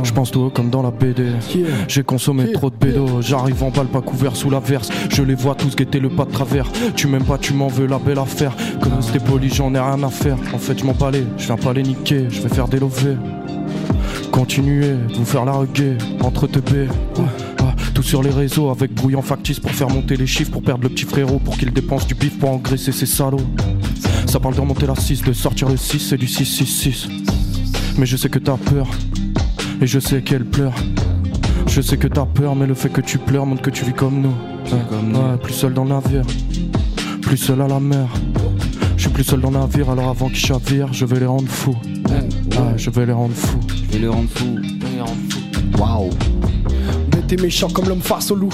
[0.02, 1.26] Je pense tout comme dans la BD.
[1.86, 3.20] J'ai consommé trop de bédo.
[3.20, 4.88] J'arrive en balle pas couvert sous la verse.
[5.10, 6.66] Je les vois tous guetter le pas de travers.
[6.96, 8.52] Tu m'aimes pas, tu m'en veux la belle affaire.
[8.80, 10.36] Comme c'était poli, j'en ai rien à faire.
[10.54, 11.24] En fait, je m'en balais.
[11.36, 12.26] Je viens pas les niquer.
[12.30, 13.16] Je vais faire des lovés.
[14.30, 16.86] Continuez, vous faire la reggae, entre teubés.
[17.18, 17.22] Ah,
[17.98, 20.88] tout sur les réseaux avec brouillon factice pour faire monter les chiffres, pour perdre le
[20.88, 23.40] petit frérot, pour qu'il dépense du bif pour engraisser ses salauds.
[24.26, 27.08] Ça parle de remonter la 6, de sortir le 6, c'est du 666.
[27.98, 28.86] Mais je sais que t'as peur,
[29.80, 30.74] et je sais qu'elle pleure.
[31.66, 33.94] Je sais que t'as peur, mais le fait que tu pleures montre que tu vis
[33.94, 34.28] comme nous.
[34.28, 35.18] Ouais, comme nous.
[35.18, 36.24] ouais, plus seul dans le navire,
[37.20, 38.06] plus seul à la mer.
[38.96, 41.48] Je suis plus seul dans le navire, alors avant qu'ils chavirent, je vais les rendre
[41.48, 41.76] fous.
[42.08, 43.58] Ouais, je vais les rendre fous.
[43.68, 44.56] Je vais les rendre fous.
[45.76, 46.10] Waouh.
[47.30, 48.48] Et méchant comme l'homme face au loup.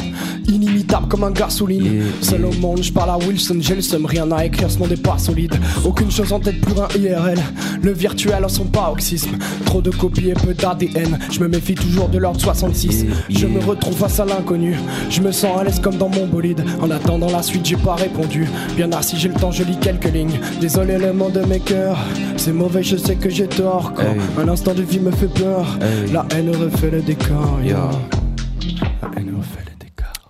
[0.49, 1.85] Inimitable comme un gasoline.
[1.85, 2.49] Yeah, Seul yeah.
[2.49, 5.01] au monde, je parle à Wilson, j'ai le seum, rien à écrire, ce monde est
[5.03, 5.55] pas solide.
[5.85, 7.39] Aucune chose en tête pour un IRL.
[7.83, 9.31] Le virtuel en son paroxysme.
[9.65, 11.19] Trop de copies et peu d'ADN.
[11.31, 13.03] Je me méfie toujours de l'ordre 66.
[13.03, 14.77] Yeah, Je me retrouve face à l'inconnu.
[15.11, 16.65] Je me sens à l'aise comme dans mon bolide.
[16.83, 18.47] En attendant la suite, j'ai pas répondu.
[18.77, 20.39] Bien assis, j'ai le temps, je lis quelques lignes.
[20.61, 21.99] Désolé le monde de mes cœurs.
[22.37, 23.93] C'est mauvais, je sais que j'ai tort.
[23.95, 24.21] Quand Hey.
[24.45, 25.79] un instant de vie me fait peur.
[25.81, 26.13] Hey.
[26.13, 27.59] La haine refait le décor.
[27.65, 27.89] yeah.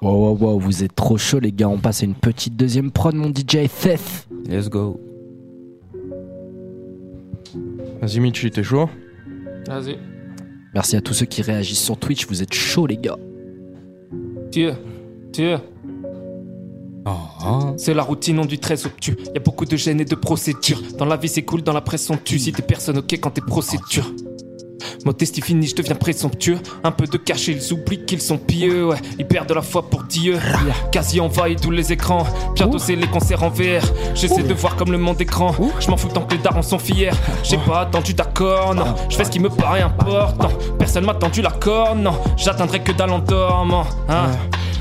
[0.04, 1.68] Wow, wow, wow, vous êtes trop chaud, les gars.
[1.68, 4.28] On passe à une petite deuxième prod, mon DJ FF.
[4.46, 5.00] Let's go.
[8.02, 8.90] Vas-y, Michi, t'es chaud
[9.66, 9.96] Vas-y.
[10.74, 12.26] Merci à tous ceux qui réagissent sur Twitch.
[12.28, 13.16] Vous êtes chauds, les gars.
[14.50, 14.76] Tiens.
[15.32, 15.62] Tiens.
[17.76, 19.16] C'est la routine, on du très obtus.
[19.34, 20.82] Y a beaucoup de gênes et de procédures.
[20.98, 22.38] Dans la vie, c'est cool, dans la presse, on tue.
[22.38, 24.10] Si t'es personne, ok, quand t'es procédure.
[25.04, 26.58] Modestie finie, je deviens présomptueux.
[26.82, 28.88] Un peu de cachet, ils oublient qu'ils sont pieux.
[28.88, 30.38] Ouais, ils perdent la foi pour Dieu.
[30.92, 32.26] Quasi envahi tous les écrans.
[32.54, 33.82] Bientôt, c'est les concerts en VR.
[34.14, 35.54] J'essaie de voir comme le monde écran.
[35.80, 37.10] Je m'en fous tant que les darons sont fiers.
[37.42, 38.94] J'ai pas attendu d'accord, non.
[39.08, 40.48] Je fais ce qui me paraît important.
[40.78, 42.18] Personne m'a tendu la corne, non.
[42.36, 43.86] J'atteindrai que dalle en dormant.
[44.08, 44.30] Hein.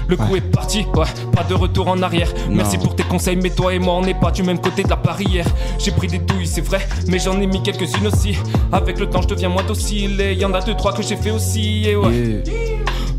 [0.08, 2.32] Le coup est parti, ouais, pas de retour en arrière.
[2.50, 4.90] Merci pour tes conseils, mais toi et moi, on n'est pas du même côté de
[4.90, 5.46] la barrière.
[5.80, 8.38] J'ai pris des douilles, c'est vrai, mais j'en ai mis quelques-unes aussi.
[8.72, 10.20] Avec le temps, je deviens moins docile.
[10.22, 12.44] Et y en a deux, trois que j'ai fait aussi, et ouais.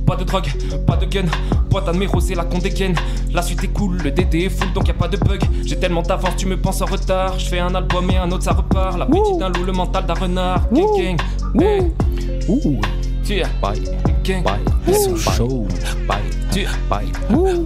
[0.07, 0.49] Pas de drogue,
[0.87, 1.25] pas de gun,
[1.71, 2.95] boîte à numéro c'est la qu'on dégaine.
[3.33, 5.43] La suite est cool, le DD est full donc y a pas de bug.
[5.65, 7.39] J'ai tellement d'avance, tu me penses en retard.
[7.39, 8.99] Je fais un album et un autre ça repart.
[8.99, 10.69] La petite d'un loup, le mental d'un renard.
[10.71, 11.17] Gang
[11.55, 11.91] gang, hey.
[13.25, 13.81] Tiens, Bye,
[14.25, 14.43] gang.
[14.43, 14.55] bye,
[14.89, 15.67] Ils sont chauds.
[16.09, 16.17] bye,
[16.89, 17.07] bye,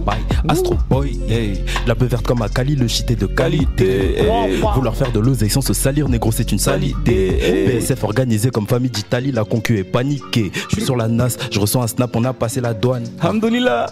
[0.05, 0.17] bye.
[0.47, 1.63] Astro Boy, hey.
[1.85, 4.19] La peu verte comme à Cali, le shit est de qualité.
[4.19, 4.61] hey.
[4.73, 7.67] Vouloir faire de l'oseille sans se salir, négro, c'est une sale idée.
[7.79, 10.51] BSF organisé comme famille d'Italie, la concu est paniquée.
[10.69, 13.05] Je suis sur la NAS, je reçois un snap, on a passé la douane.
[13.21, 13.87] Alhamdoulilah.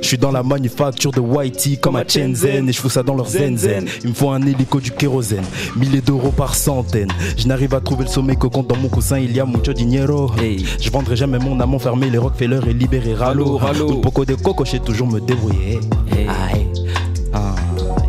[0.00, 3.14] Je suis dans la manufacture de Whitey comme à Shenzhen et je fous ça dans
[3.14, 3.86] leur zen zen.
[4.02, 5.44] Il me faut un hélico du kérosène,
[5.76, 7.10] milliers d'euros par centaine.
[7.36, 9.72] Je n'arrive à trouver le sommet que quand dans mon coussin il y a mucho
[9.72, 10.30] dinero.
[10.40, 10.64] Hey.
[10.80, 13.56] Je vendrai jamais mon amant fermé, les Rockefeller et libéré Rallo.
[13.56, 15.80] Rallo, poco de coco, je sais toujours me débrouiller.
[16.12, 16.26] Hey.
[17.32, 17.54] Ah,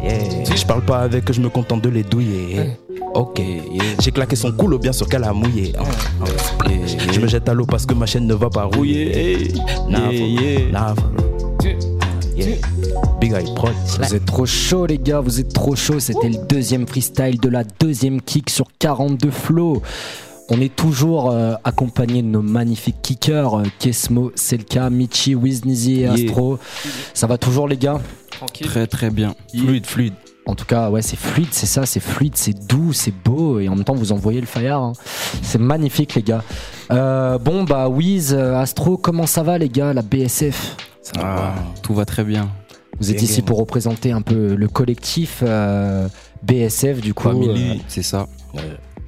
[0.04, 0.56] yeah.
[0.56, 2.78] Je parle pas avec eux, je me contente de les douiller.
[3.14, 3.84] Ok, yeah.
[4.00, 5.74] j'ai claqué son coulo bien sûr qu'elle a mouillé.
[5.78, 5.84] Ah,
[6.22, 7.12] ah, yeah.
[7.12, 9.54] Je me jette à l'eau parce que ma chaîne ne va pas rouiller.
[13.20, 13.74] Big Eye Prod.
[14.00, 16.00] Vous êtes trop chaud les gars, vous êtes trop chaud.
[16.00, 19.82] C'était le deuxième freestyle de la deuxième kick sur 42 flow.
[20.54, 26.00] On est toujours euh, accompagné de nos magnifiques kickers, euh, Kesmo, Selka, Michi, Wiznizi et
[26.02, 26.14] Yeah.
[26.14, 26.60] Astro.
[27.14, 28.02] Ça va toujours les gars?
[28.32, 28.68] Tranquille.
[28.68, 29.34] Très très bien.
[29.56, 30.14] Fluide, fluide.
[30.46, 33.70] En tout cas, ouais, c'est fluide, c'est ça, c'est fluide, c'est doux, c'est beau, et
[33.70, 34.78] en même temps, vous envoyez le fire.
[34.80, 34.94] hein.
[35.44, 36.44] C'est magnifique, les gars.
[36.92, 40.76] Euh, bon, bah, Wiz, euh, Astro, comment ça va, les gars, la BSF
[41.20, 42.50] Ah, tout va très bien.
[43.00, 46.08] Vous êtes ici pour représenter un peu le collectif euh,
[46.44, 47.30] BSF, du coup.
[47.30, 48.28] euh, c'est ça.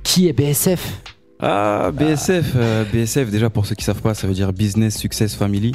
[0.03, 1.01] qui est BSF
[1.45, 5.36] Ah, BSF, euh, BSF, déjà pour ceux qui savent pas, ça veut dire Business Success
[5.36, 5.73] Family.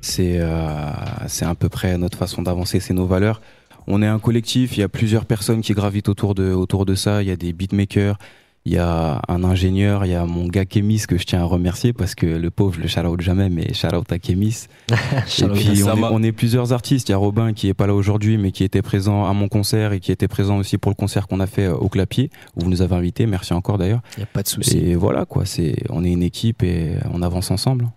[0.00, 0.90] C'est euh,
[1.26, 3.42] c'est à peu près notre façon d'avancer, c'est nos valeurs.
[3.86, 6.94] On est un collectif, il y a plusieurs personnes qui gravitent autour de, autour de
[6.94, 7.22] ça.
[7.22, 8.16] Il y a des beatmakers,
[8.66, 11.44] il y a un ingénieur, il y a mon gars Kémis que je tiens à
[11.44, 14.66] remercier parce que le pauvre, je le shout jamais, mais shout out à Kémis.
[14.90, 16.10] Et puis on est, Sama.
[16.12, 17.08] on est plusieurs artistes.
[17.08, 19.48] Il y a Robin qui est pas là aujourd'hui, mais qui était présent à mon
[19.48, 22.30] concert et qui était présent aussi pour le concert qu'on a fait euh, au Clapier,
[22.56, 23.24] où vous nous avez invités.
[23.26, 24.02] Merci encore d'ailleurs.
[24.18, 24.78] Il a pas de souci.
[24.78, 27.88] Et voilà quoi, c'est on est une équipe et on avance ensemble.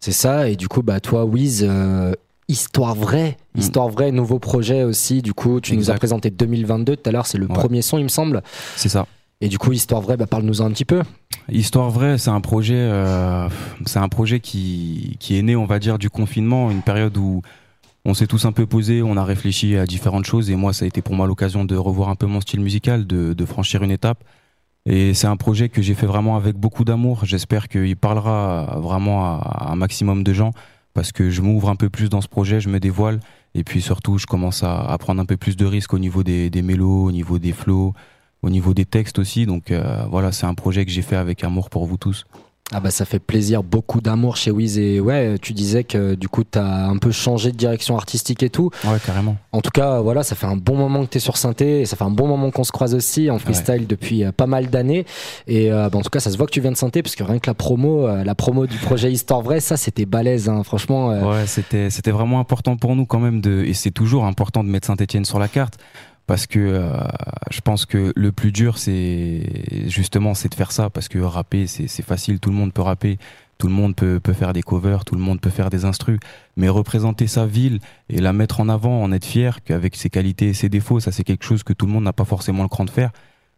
[0.00, 2.12] C'est ça, et du coup, bah, toi, Wiz, euh,
[2.50, 3.60] Histoire vraie, Mm.
[3.60, 5.20] Histoire vraie, nouveau projet aussi.
[5.20, 7.52] Du coup, tu nous as présenté 2022 tout à l'heure, c'est le Ouais.
[7.52, 8.42] premier son, il me semble.
[8.76, 9.06] C'est ça.
[9.40, 11.02] Et du coup, Histoire vraie, bah, parle-nous un petit peu.
[11.48, 13.48] Histoire vraie, c'est un projet, euh,
[13.94, 17.42] un projet qui qui est né, on va dire, du confinement, une période où
[18.04, 20.84] on s'est tous un peu posé, on a réfléchi à différentes choses et moi, ça
[20.84, 23.82] a été pour moi l'occasion de revoir un peu mon style musical, de, de franchir
[23.82, 24.24] une étape.
[24.86, 27.24] Et c'est un projet que j'ai fait vraiment avec beaucoup d'amour.
[27.24, 30.52] J'espère qu'il parlera vraiment à un maximum de gens
[30.94, 33.20] parce que je m'ouvre un peu plus dans ce projet, je me dévoile
[33.54, 36.22] et puis surtout, je commence à, à prendre un peu plus de risques au niveau
[36.22, 37.92] des, des mélos, au niveau des flows,
[38.42, 39.46] au niveau des textes aussi.
[39.46, 42.24] Donc euh, voilà, c'est un projet que j'ai fait avec amour pour vous tous.
[42.70, 46.28] Ah bah ça fait plaisir, beaucoup d'amour chez Wiz et ouais, tu disais que du
[46.28, 48.68] coup t'as un peu changé de direction artistique et tout.
[48.84, 49.38] Ouais, carrément.
[49.52, 51.96] En tout cas, voilà, ça fait un bon moment que t'es sur synthé et ça
[51.96, 55.06] fait un bon moment qu'on se croise aussi en freestyle depuis euh, pas mal d'années.
[55.46, 57.16] Et euh, bah, en tout cas, ça se voit que tu viens de synthé parce
[57.16, 60.50] que rien que la promo, euh, la promo du projet Histoire Vraie, ça c'était balèze,
[60.50, 61.10] hein, franchement.
[61.10, 64.62] euh, Ouais, c'était c'était vraiment important pour nous quand même de et c'est toujours important
[64.62, 65.78] de mettre Saint-Étienne sur la carte
[66.28, 66.92] parce que euh,
[67.50, 71.66] je pense que le plus dur c'est justement c'est de faire ça parce que rapper
[71.66, 73.18] c'est facile, tout le monde peut rapper,
[73.56, 76.20] tout le monde peut peut faire des covers, tout le monde peut faire des instrus,
[76.56, 80.48] mais représenter sa ville et la mettre en avant, en être fier qu'avec ses qualités
[80.48, 82.68] et ses défauts, ça c'est quelque chose que tout le monde n'a pas forcément le
[82.68, 83.10] cran de faire.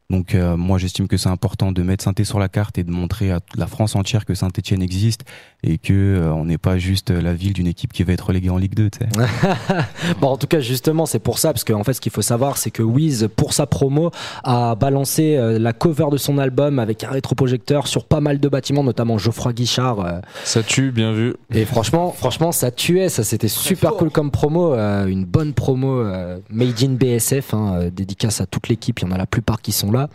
[0.08, 2.92] Donc euh, moi j'estime que c'est important de mettre Saint-Étienne sur la carte et de
[2.92, 5.24] montrer à la France entière que Saint-Étienne existe
[5.62, 8.50] et que euh, on n'est pas juste la ville d'une équipe qui va être reléguée
[8.50, 9.08] en Ligue 2, tu sais.
[10.20, 12.56] Bon, en tout cas, justement, c'est pour ça, parce qu'en fait, ce qu'il faut savoir,
[12.56, 14.10] c'est que Wiz, pour sa promo,
[14.44, 18.48] a balancé euh, la cover de son album avec un rétroprojecteur sur pas mal de
[18.48, 20.00] bâtiments, notamment Geoffroy Guichard.
[20.00, 21.34] euh, Ça tue, bien vu.
[21.54, 26.00] et franchement, franchement, ça tuait, ça c'était super cool comme promo, euh, une bonne promo
[26.00, 29.26] euh, made in BSF, hein, euh, dédicace à toute l'équipe, il y en a la
[29.26, 30.08] plupart qui sont là.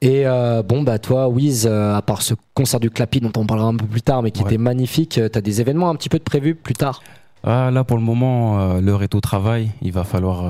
[0.00, 3.46] Et euh, bon, bah toi, Wiz, euh, à part ce concert du Clapi dont on
[3.46, 4.48] parlera un peu plus tard, mais qui Ouais.
[4.50, 7.02] était magnifique, euh, t'as des événements un petit peu de prévus plus tard?
[7.42, 9.70] Ah, là pour le moment, euh, l'heure est au travail.
[9.82, 10.44] Il va falloir,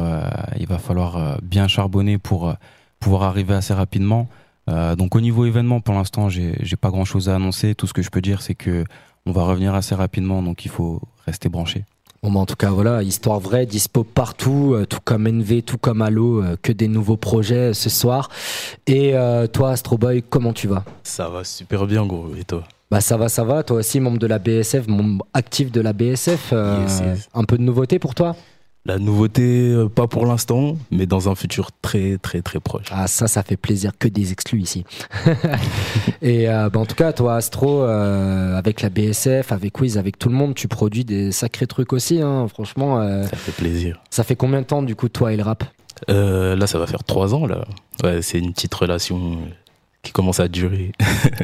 [0.59, 2.55] il va falloir bien charbonner pour
[3.01, 4.29] pouvoir arriver assez rapidement.
[4.67, 7.75] Donc au niveau événement, pour l'instant, j'ai pas grand chose à annoncer.
[7.75, 8.85] Tout ce que je peux dire, c'est que
[9.27, 11.85] on va revenir assez rapidement, donc il faut rester branché.
[12.23, 15.79] Bon, bah, en tout cas, voilà, histoire vraie, dispo partout, euh, tout comme NV, tout
[15.79, 18.29] comme Halo, euh, que des nouveaux projets euh, ce soir.
[18.89, 20.85] Et euh, toi, Astro Boy, comment tu vas?
[21.05, 22.31] Ça va super bien, gros.
[22.39, 22.65] Et toi?
[22.91, 23.63] Bah ça va, ça va.
[23.63, 26.53] Toi aussi, membre de la BSF, membre actif de la BSF.
[26.53, 27.29] Yes, yes.
[27.35, 28.35] Un peu de nouveauté pour toi?
[28.89, 32.87] La nouveauté, euh, pas pour l'instant, mais dans un futur très très très proche.
[32.91, 34.85] Ah ça, ça fait plaisir que des exclus ici.
[36.23, 40.19] Et euh, bah, en tout cas, toi Astro, euh, avec la BSF, avec Wiz, avec
[40.19, 42.23] tout le monde, tu produis des sacrés trucs aussi.
[42.23, 42.49] Hein.
[42.49, 44.01] Franchement, euh, Ça fait plaisir.
[44.09, 45.65] ça fait combien de temps du coup toi et le rap?
[46.09, 47.67] Là, ça va faire trois ans là.
[48.03, 49.37] Ouais, c'est une petite relation
[50.03, 50.93] qui commence à durer.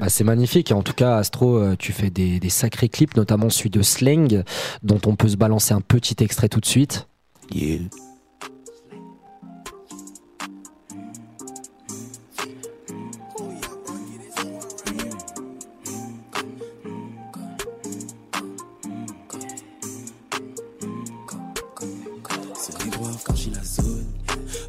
[0.00, 0.72] Bah, C'est magnifique.
[0.72, 4.44] En tout cas, Astro, tu fais des, des sacrés clips, notamment celui de Slang,
[4.82, 7.06] dont on peut se balancer un petit extrait tout de suite.
[7.50, 7.78] Yeah.
[22.56, 24.04] Ce négro franchit la zone,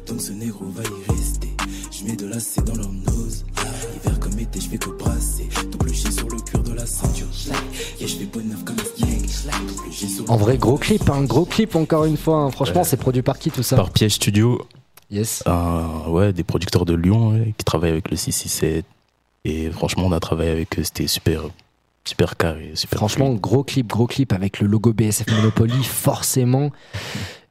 [0.06, 1.48] donc ce négro va y rester.
[1.90, 3.44] Je mets de l'acide dans leur nose.
[3.96, 5.48] Hiver comme été, je fais que brasser.
[5.70, 6.35] Double G sur le de
[6.76, 7.26] la ceinture.
[7.98, 8.76] Yeah, je fais bonne comme
[10.28, 12.36] En vrai, gros clip, un gros clip encore une fois.
[12.42, 12.50] hein.
[12.50, 12.86] Franchement, Ouais.
[12.86, 14.66] c'est produit par qui tout ça Par Piège Studio,
[15.10, 15.42] Yes.
[15.46, 18.84] un- ouais, des producteurs de Lyon ouais, qui travaillent avec le 667.
[19.44, 21.42] Et franchement, on a travaillé avec eux, c'était super,
[22.08, 22.98] super carré, super.
[22.98, 26.70] Franchement, gros clip, gros clip avec le logo BSF Monopoly, forcément.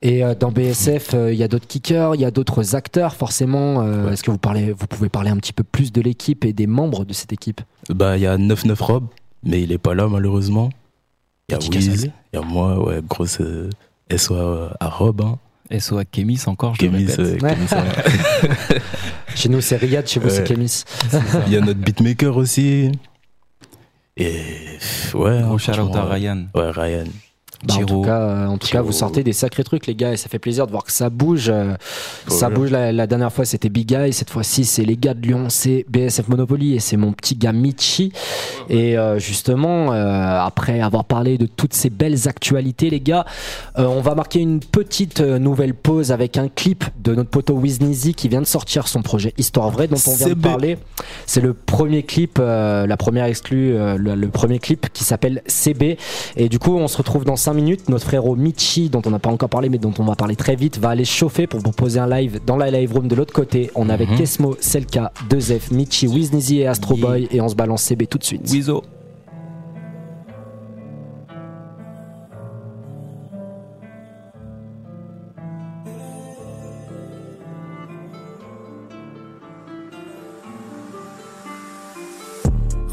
[0.02, 3.16] Et euh, dans BSF, euh, il y a d'autres kickers, il y a d'autres acteurs,
[3.16, 3.82] forcément.
[3.82, 4.14] Euh, Ouais.
[4.14, 6.68] Est-ce que vous, parlez, vous pouvez parler un petit peu plus de l'équipe et des
[6.68, 7.62] membres de cette équipe?
[7.90, 9.06] Bah, il y a 99 Rob,
[9.44, 10.70] mais il est pas là malheureusement.
[11.50, 13.70] Il y a Wiz, il y a moi, ouais, grosse euh,
[14.16, 15.22] SOA à Rob.
[15.22, 15.80] Hein.
[15.80, 17.40] SO à Kémis encore, je le Kémis, répète.
[17.40, 18.80] Kémis, ouais.
[19.36, 20.44] Chez nous, c'est Riyad, chez vous, c'est.
[20.44, 20.84] Kémis.
[21.48, 22.92] Il y a notre beatmaker aussi.
[24.18, 24.78] Et
[25.14, 25.42] ouais.
[25.42, 25.60] Gros
[25.98, 26.46] à Ryan.
[26.56, 27.06] Ouais, Ryan.
[27.64, 28.02] Bah, en tout Chiro.
[28.04, 30.40] cas, euh, en tout cas, vous sortez des sacrés trucs, les gars, et ça fait
[30.40, 31.50] plaisir de voir que ça bouge.
[31.50, 31.76] euh,
[32.28, 32.72] ça bouge.
[32.72, 34.14] La, la dernière fois, c'était Big Guy.
[34.14, 37.52] Cette fois-ci, c'est les gars de Lyon, c'est BSF Monopoly, et c'est mon petit gars
[37.54, 38.12] Michi.
[38.70, 43.26] Et euh, justement, euh, après avoir parlé de toutes ces belles actualités, les gars,
[43.78, 48.14] euh, on va marquer une petite nouvelle pause avec un clip de notre poteau Wiznizy
[48.14, 50.78] qui vient de sortir son projet Histoire Vraie, dont on vient de parler.
[51.26, 55.98] C'est le premier clip, la première exclue, le, le premier clip qui s'appelle CB.
[56.36, 57.90] Et du coup, on se retrouve dans 5 minutes.
[57.90, 60.56] Notre frérot Michi, dont on n'a pas encore parlé, mais dont on va parler très
[60.56, 63.34] vite, va aller chauffer pour vous proposer un live dans la live room de l'autre
[63.34, 63.70] côté.
[63.76, 64.18] On est avec Mhm.
[64.18, 66.96] Kesmo, Selka, 2F, Michi, Wiznizy et Astro.
[66.98, 67.28] Boy.
[67.32, 68.50] Et on se balance CB tout de suite.
[68.52, 68.82] Wizo.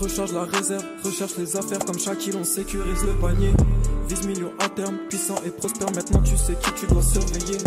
[0.03, 3.53] Recharge la réserve, recherche les affaires comme Shaquille, on sécurise le panier.
[4.09, 7.59] Vise million à terme, puissant et prospère, maintenant tu sais qui tu dois surveiller.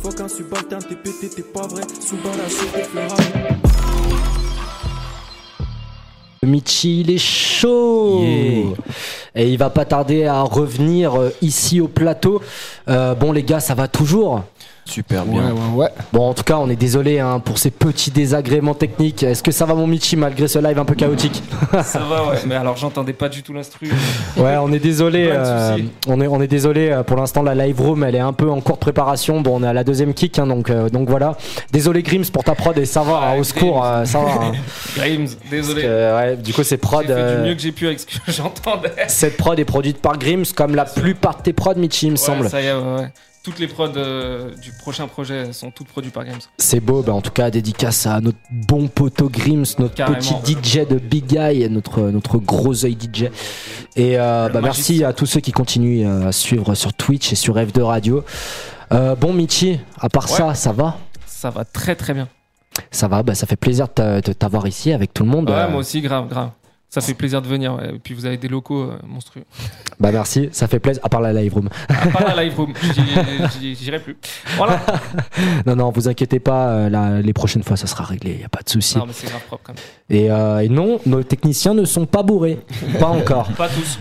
[0.00, 3.60] Faut qu'un subalterne, t'es pété, t'es pas vrai, sous la fleurage.
[6.44, 8.76] Michi, il est chaud Yeah.
[9.34, 12.40] Et il va pas tarder à revenir euh, ici au plateau.
[12.88, 14.42] Euh, bon les gars, ça va toujours
[14.84, 15.52] Super bien.
[15.74, 15.88] ouais.
[16.12, 19.22] Bon en tout cas on est désolé hein, pour ces petits désagréments techniques.
[19.22, 21.42] Est-ce que ça va mon Michi malgré ce live un peu chaotique
[21.84, 22.38] Ça va, ouais.
[22.46, 23.88] Mais alors, j'entendais pas du tout l'instru.
[24.36, 25.28] Ouais on est désolé.
[25.32, 25.76] Euh,
[26.08, 28.50] on, est, on est désolé euh, pour l'instant la live room elle est un peu
[28.50, 29.40] en cours de préparation.
[29.40, 31.36] Bon on est à la deuxième kick hein, donc, euh, donc voilà.
[31.72, 33.92] Désolé Grims pour ta prod et ça va, hein, Ouais, au secours, Grims.
[33.94, 34.30] euh, ça va.
[34.30, 34.52] hein.
[34.96, 35.82] Grims, désolé.
[35.82, 37.06] que, ouais, du coup c'est J'ai prod.
[37.06, 38.90] fait euh, du mieux que j'ai pu avec ce que j'entendais.
[39.08, 42.16] Cette prod est produite par Grims comme la plupart de tes prods Michi il me
[42.16, 42.48] Ouais, semble.
[42.50, 43.08] Ça y est, ouais, ouais.
[43.42, 46.40] Toutes les prods euh, du prochain projet sont toutes produites par Games.
[46.58, 50.18] C'est beau, bah en tout cas dédicace à notre bon poteau Grims, notre Carrément.
[50.40, 53.24] petit DJ de Big Guy, notre, notre gros œil DJ.
[53.96, 57.34] Et euh, bah, merci à tous ceux qui continuent euh, à suivre sur Twitch et
[57.34, 58.24] sur F2 Radio.
[58.92, 60.36] Euh, bon Michi, à part Ouais.
[60.36, 60.98] ça, ça va?
[61.24, 62.28] Ça va très très bien.
[62.90, 65.48] Ça va, bah, ça fait plaisir de t'a- de t'avoir ici avec tout le monde.
[65.48, 66.50] Ouais, moi aussi, grave, grave.
[66.92, 67.74] Ça fait plaisir de venir.
[67.76, 67.90] ouais.
[67.94, 69.44] Et puis vous avez des locaux euh, monstrueux.
[70.00, 71.68] Bah merci, ça fait plaisir, à part la live room.
[71.88, 72.72] À part la live room,
[73.62, 74.16] j'irai plus.
[74.56, 74.80] Voilà.
[75.66, 78.48] non, non, vous inquiétez pas, euh, la- les prochaines fois ça sera réglé, y a
[78.48, 78.98] pas de souci.
[78.98, 79.82] Non, mais c'est grave propre quand même.
[80.20, 82.58] Et, euh, et non, nos techniciens ne sont pas bourrés,
[82.98, 83.48] pas encore.
[83.52, 84.00] Pas tous.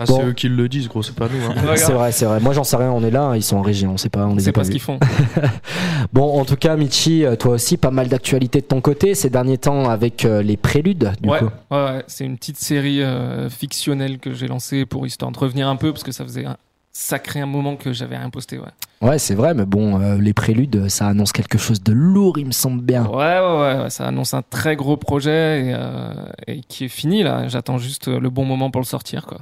[0.00, 0.16] Ah, Bon.
[0.20, 1.44] C'est eux qui le disent, gros, c'est pas nous.
[1.50, 1.74] hein.
[1.76, 2.40] C'est vrai, c'est vrai.
[2.40, 2.90] Moi, j'en sais rien.
[2.90, 4.52] On est là, hein, ils sont en régie, on sait pas, on les a C'est
[4.52, 4.98] pas pas ce qu'ils font.
[6.12, 9.58] Bon, en tout cas, Michi, toi aussi, pas mal d'actualités de ton côté ces derniers
[9.58, 11.48] temps avec euh, les préludes, du ouais, coup.
[11.70, 12.04] Ouais, ouais.
[12.06, 15.92] c'est une petite série euh, fictionnelle que j'ai lancée pour histoire de revenir un peu
[15.92, 16.56] parce que ça faisait un
[16.92, 18.58] sacré un moment que j'avais rien posté.
[18.58, 18.68] Ouais,
[19.02, 22.46] Ouais, c'est vrai, mais bon, euh, les préludes, ça annonce quelque chose de lourd, il
[22.46, 23.04] me semble bien.
[23.06, 26.14] ouais, ouais, ouais, ça annonce un très gros projet et, euh,
[26.46, 27.48] et qui est fini là.
[27.48, 29.38] J'attends juste le bon moment pour le sortir quoi.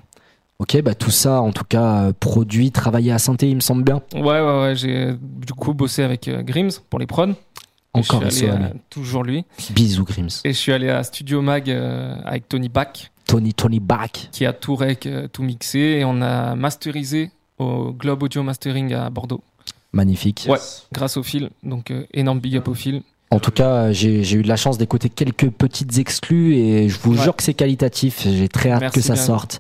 [0.61, 3.83] Ok, bah tout ça, en tout cas, euh, produit, travaillé à santé, il me semble
[3.83, 4.03] bien.
[4.15, 4.77] Ouais, ouais, ouais.
[4.77, 7.35] J'ai du coup bossé avec euh, Grims pour les prods.
[7.95, 9.45] Encore je suis allé, toujours lui.
[9.71, 10.29] Bisous, Grims.
[10.45, 13.11] Et je suis allé à Studio Mag euh, avec Tony Bach.
[13.27, 14.29] Tony Tony Back.
[14.33, 18.93] qui a tout rec, euh, tout mixé et on a masterisé au Globe Audio Mastering
[18.93, 19.43] à Bordeaux.
[19.93, 20.47] Magnifique.
[20.49, 20.59] Ouais,
[20.93, 21.51] grâce au fil.
[21.63, 23.03] Donc euh, énorme big up au fil.
[23.31, 26.99] En tout cas, j'ai j'ai eu de la chance d'écouter quelques petites exclus et je
[27.01, 27.23] vous Ouais.
[27.23, 28.27] jure que c'est qualitatif.
[28.29, 29.23] J'ai très hâte Merci que ça bien.
[29.23, 29.59] sorte.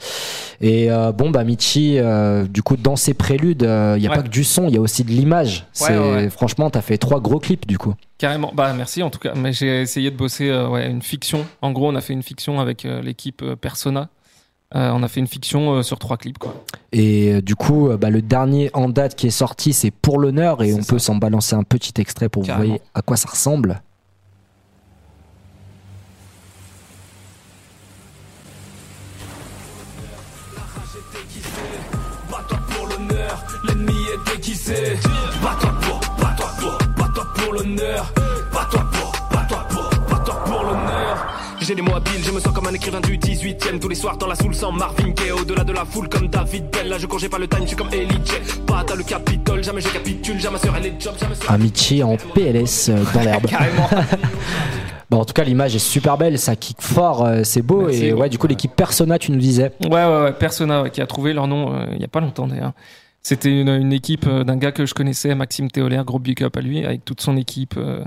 [0.66, 4.16] Et euh, bon, bah Michi, euh, du coup, dans ces préludes, il n'y a Ouais.
[4.16, 5.58] pas que du son, il y a aussi de l'image.
[5.58, 6.30] Ouais, C'est- ouais, ouais.
[6.30, 7.92] Franchement, t'as fait trois gros clips du coup.
[8.16, 8.50] Carrément.
[8.54, 9.34] Bah merci en tout cas.
[9.36, 11.44] Mais j'ai essayé de bosser euh, ouais, une fiction.
[11.60, 14.08] En gros, on a fait une fiction avec euh, l'équipe euh, Persona.
[14.74, 16.64] Euh, on a fait une fiction euh, sur trois clips quoi.
[16.92, 20.18] Et euh, du coup, euh, bah, le dernier en date qui est sorti, c'est pour
[20.18, 20.94] l'honneur et on ça.
[20.94, 22.62] peut s'en balancer un petit extrait pour Carrément.
[22.64, 23.82] vous voyez à quoi ça ressemble.
[41.66, 43.78] J'ai les mots habiles, je me sens comme un écrivain du 18ème.
[43.78, 45.30] Tous les soirs dans la soul sans Marvin Gaye.
[45.32, 46.88] Au-delà de la foule comme David Bell.
[46.88, 48.60] Là je congé pas le time, je suis comme Ellie J.
[48.66, 50.38] Pas dans le capitole, jamais je capitule.
[50.38, 53.46] Jamais sur elle est job, jamais sur Amici en PLS euh, dans l'herbe.
[53.46, 53.88] Carrément.
[55.10, 57.82] Bon, en tout cas, l'image est super belle, ça kick fort, euh, c'est beau.
[57.82, 58.20] Merci, et ouais.
[58.22, 59.70] ouais, du coup, l'équipe Persona, tu nous disais.
[59.84, 62.20] Ouais, ouais, ouais, Persona, ouais, qui a trouvé leur nom euh, il y a pas
[62.20, 62.72] longtemps d'ailleurs.
[63.22, 66.56] C'était une, une équipe euh, d'un gars que je connaissais, Maxime Théolaire, gros big up
[66.56, 67.74] à lui, avec toute son équipe.
[67.76, 68.02] euh,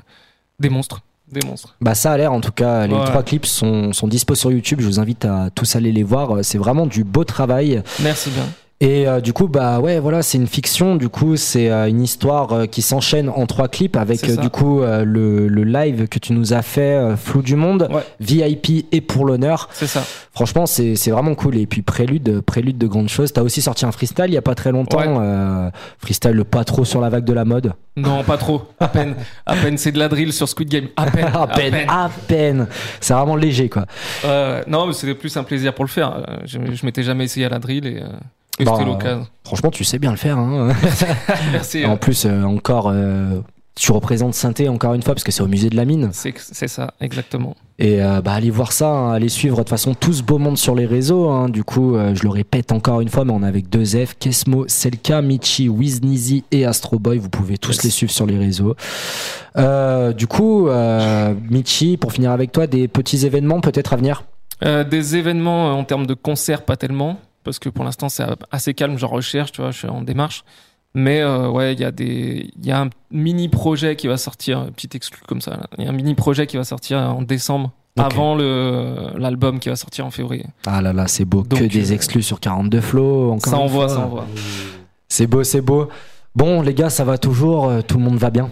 [0.60, 1.02] des monstres.
[1.32, 1.76] Des monstres.
[1.82, 3.04] Bah, ça a l'air, en tout cas, les Ouais.
[3.06, 4.80] trois clips sont, sont dispo sur YouTube.
[4.82, 6.38] Je vous invite à tous aller les voir.
[6.44, 7.84] C'est vraiment du beau travail.
[8.02, 8.44] Merci bien.
[8.80, 10.96] Et euh, du coup, bah ouais, voilà, c'est une fiction.
[10.98, 14.52] Du coup, c'est euh, une histoire euh, qui s'enchaîne en trois clips avec euh, du
[14.52, 18.04] coup euh, le, le live que tu nous as fait, euh, Flou du Monde, Ouais.
[18.20, 19.68] VIP et pour l'honneur.
[19.72, 20.04] C'est ça.
[20.32, 21.58] Franchement, c'est c'est vraiment cool.
[21.58, 23.34] Et puis prélude, prélude de grandes choses.
[23.34, 25.00] T'as aussi sorti un freestyle il y a pas très longtemps.
[25.00, 25.06] Ouais.
[25.08, 27.74] euh, freestyle pas trop sur la vague de la mode.
[27.96, 28.62] Non, pas trop.
[28.80, 29.16] À peine.
[29.48, 30.88] À peine, c'est de la drill sur Squid Game.
[30.98, 31.26] À peine.
[31.34, 32.68] à peine, à peine.
[33.00, 33.86] C'est vraiment léger quoi.
[34.24, 36.24] Euh, non, mais c'était plus un plaisir pour le faire.
[36.46, 38.04] Je, je m'étais jamais essayé à la drill et,
[38.66, 39.28] Bah, c'était l'occasion.
[39.44, 40.38] Franchement, tu sais bien le faire.
[40.38, 40.70] Hein.
[41.52, 41.86] Merci.
[41.86, 43.40] en euh, plus, euh, encore, euh,
[43.76, 46.10] tu représentes Synthé encore une fois parce que c'est au musée de la mine.
[46.12, 47.56] C'est ça, exactement.
[47.80, 50.40] Et euh, bah, allez voir ça, hein, allez suivre de toute façon tout ce beau
[50.40, 51.30] monde sur les réseaux.
[51.30, 51.48] hein.
[51.50, 54.16] Du coup, euh, je le répète encore une fois, mais on est avec deux F,
[54.20, 57.20] Kesmo, Selka, Michi, Wiznizi et Astro Boy.
[57.20, 57.84] Vous pouvez tous Yes.
[57.84, 58.76] les suivre sur les réseaux.
[59.58, 60.68] Euh, du coup,
[61.52, 64.24] Michi, pour finir avec toi, des petits événements peut-être à venir?
[64.64, 68.98] Des événements en termes de concerts, pas tellement, parce que pour l'instant c'est assez calme,
[68.98, 70.44] j'en recherche, tu vois, je suis en démarche.
[70.94, 74.18] Mais euh, ouais, il y a des, il y a un mini projet qui va
[74.18, 75.68] sortir, un petit exclu comme ça.
[75.78, 79.70] Il y a un mini projet qui va sortir en décembre, avant le l'album qui
[79.70, 80.46] va sortir en février.
[80.66, 83.38] Ah là là, c'est beau, Donc, que des euh, exclus sur 42 flots.
[83.44, 84.26] Ça envoie, ça envoie.
[85.08, 85.88] C'est beau, c'est beau.
[86.36, 88.50] Bon, les gars, ça va toujours, euh, tout le monde va bien.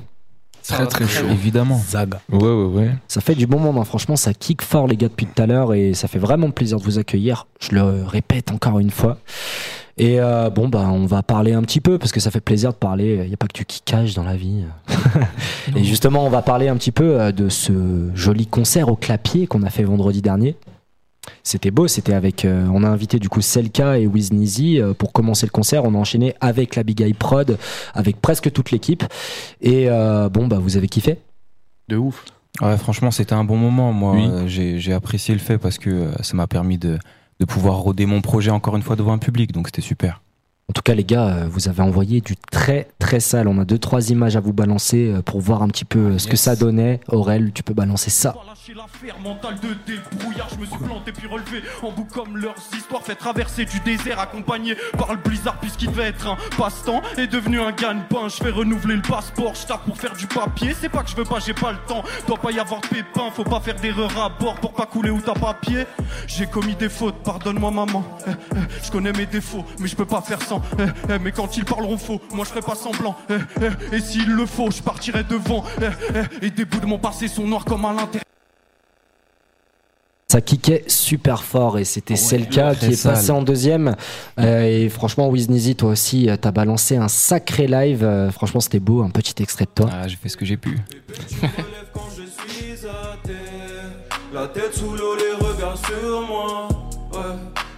[0.67, 1.27] Très très chaud.
[1.29, 1.79] Évidemment.
[1.87, 2.21] Zaga.
[2.31, 2.91] Ouais, ouais, ouais.
[3.07, 5.73] Ça fait du bon moment, franchement, ça kick fort les gars depuis tout à l'heure
[5.73, 7.47] et ça fait vraiment plaisir de vous accueillir.
[7.59, 9.17] Je le répète encore une fois.
[9.97, 12.71] Et euh, bon, bah, on va parler un petit peu parce que ça fait plaisir
[12.71, 13.21] de parler.
[13.23, 14.63] Il n'y a pas que du kickage dans la vie.
[15.75, 19.47] et justement, on va parler un petit peu euh, de ce joli concert au clapier
[19.47, 20.57] qu'on a fait vendredi dernier.
[21.43, 22.45] C'était beau, c'était avec.
[22.45, 25.83] euh, on a invité du coup Selka et Wiznizi euh, pour commencer le concert.
[25.85, 27.57] On a enchaîné avec la Big Eye Prod,
[27.93, 29.03] avec presque toute l'équipe.
[29.61, 31.19] Et euh, bon, bah, vous avez kiffé
[31.87, 32.25] De ouf.
[32.61, 33.91] Ouais, franchement, c'était un bon moment.
[33.93, 34.27] Moi, Oui.
[34.27, 36.97] euh, j'ai j'ai apprécié le fait parce que euh, ça m'a permis de,
[37.39, 39.51] de pouvoir roder mon projet encore une fois devant un public.
[39.51, 40.21] Donc, c'était super.
[40.67, 43.47] En tout cas, les gars, euh, vous avez envoyé du très très sale.
[43.47, 46.17] On a deux trois images à vous balancer euh, pour voir un petit peu euh,
[46.17, 47.01] ce que ça donnait.
[47.07, 48.35] Aurel, tu peux balancer ça.
[48.75, 53.03] L'affaire mentale de débrouillard, je me suis planté puis relevé en bout comme leurs histoires
[53.03, 57.61] fait traverser du désert accompagné par le blizzard puisqu'il devait être un passe-temps est devenu
[57.61, 58.27] un gagne-pain.
[58.27, 60.75] Je fais renouveler le passeport, je tape pour faire du papier.
[60.81, 62.03] C'est pas que je veux pas, j'ai pas le temps.
[62.27, 65.11] Doit pas y avoir de pépins, faut pas faire d'erreur à bord pour pas couler
[65.11, 65.85] où t'as papier.
[66.25, 68.03] J'ai commis des fautes, pardonne-moi maman.
[68.83, 70.54] Je connais mes défauts, mais je peux pas faire sans.
[70.79, 70.83] Eh,
[71.13, 73.15] eh, mais quand ils parleront faux, moi je ferai pas semblant.
[73.29, 75.63] Eh, eh, et s'il le faut, je partirai devant.
[75.81, 75.85] Eh,
[76.41, 78.25] eh, et des bouts de mon passé sont noirs comme à l'intérieur.
[80.27, 83.95] Ça kickait super fort et c'était Selka très qui est passé en deuxième.
[84.39, 88.03] Euh, et franchement, Wiznizi, toi aussi, euh, t'as balancé un sacré live.
[88.03, 89.03] Euh, franchement, c'était beau.
[89.03, 89.89] Un petit extrait de toi.
[89.93, 90.79] Ah, j'ai fait ce que j'ai pu.
[91.93, 93.35] quand je suis à terre.
[94.33, 96.67] La tête sous l'eau, les regards sur moi.
[97.13, 97.19] Ouais,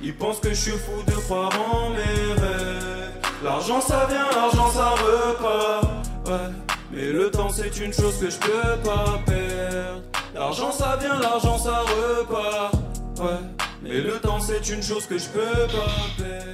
[0.02, 3.12] ils pensent que je suis fou de croire en mes rêves.
[3.44, 5.86] L'argent ça vient, l'argent ça repart.
[6.28, 6.54] Ouais,
[6.92, 10.02] mais le temps c'est une chose que je peux pas perdre.
[10.34, 12.74] L'argent ça vient, l'argent ça repart.
[13.20, 13.40] Ouais,
[13.82, 16.48] mais le temps c'est une chose que je peux pas perdre.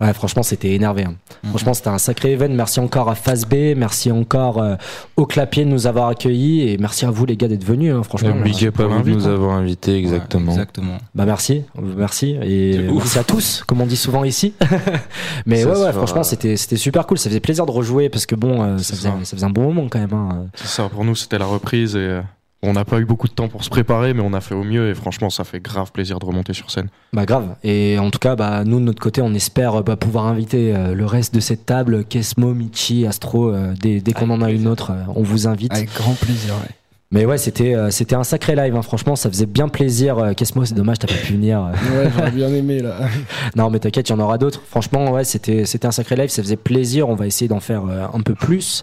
[0.00, 1.04] Ouais, franchement, c'était énervé.
[1.04, 1.14] hein.
[1.48, 2.48] Franchement, c'était un sacré event.
[2.50, 4.76] Merci encore à Phase B, merci encore euh,
[5.16, 7.92] au Clapier de nous avoir accueillis et merci à vous les gars d'être venus.
[7.94, 10.52] hein, franchement, Big up à vous de nous avoir invités, exactement.
[10.52, 10.98] exactement.
[11.14, 11.62] Bah merci,
[11.96, 14.54] merci et merci à tous, comme on dit souvent ici.
[15.46, 17.18] Mais Ça ouais, franchement, c'était c'était super cool.
[17.18, 19.14] Ça faisait plaisir de rejouer parce que bon, euh, ça, faisait, ça.
[19.24, 20.12] ça faisait un bon moment quand même.
[20.12, 20.46] hein.
[20.54, 22.20] C'est ça, pour nous c'était la reprise et euh,
[22.62, 24.64] on n'a pas eu beaucoup de temps pour se préparer, mais on a fait au
[24.64, 26.88] mieux et franchement ça fait grave plaisir de remonter sur scène.
[27.12, 27.54] Bah grave.
[27.62, 30.74] Et en tout cas, bah nous de notre côté, on espère euh, bah, pouvoir inviter
[30.74, 34.50] euh, le reste de cette table, Kesmo, Michi, Astro, euh, dès, dès qu'on en a
[34.50, 35.72] une autre, euh, on vous invite.
[35.72, 36.54] Avec grand plaisir.
[36.54, 36.74] ouais.
[37.10, 38.76] Mais ouais, c'était euh, c'était un sacré live.
[38.76, 38.82] hein.
[38.82, 40.32] Franchement, ça faisait bien plaisir.
[40.36, 41.62] Kesmo, c'est dommage, t'as pas pu venir.
[41.94, 42.96] Ouais, j'aurais bien aimé là.
[43.56, 44.60] Non, mais t'inquiète, il y en aura d'autres.
[44.68, 46.28] Franchement, ouais, c'était c'était un sacré live.
[46.28, 47.08] Ça faisait plaisir.
[47.08, 48.82] On va essayer d'en faire euh, un peu plus.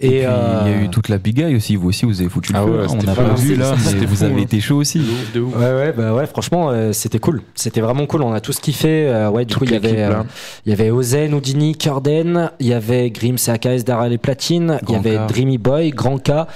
[0.00, 1.74] Et, Et puis, il y a euh, eu toute la big eye aussi.
[1.74, 2.70] Vous aussi, vous avez foutu le Ah feu.
[2.82, 4.38] ouais, on n'a pas vu là, mais vous avez hein.
[4.38, 5.00] été chaud aussi.
[5.34, 5.56] De ouf.
[5.56, 7.42] Ouais, ouais, bah ouais, franchement, euh, c'était cool.
[7.56, 8.22] C'était vraiment cool.
[8.22, 9.08] On a tous kiffé.
[9.08, 10.22] Euh, ouais, du Toute coup, il y avait, euh,
[10.66, 14.78] il y avait Ozen, Houdini, Curden, il y avait Grims et AKS derrière les platines,
[14.88, 15.26] il y avait K.
[15.26, 16.46] Dreamy Boy, Grand K, euh,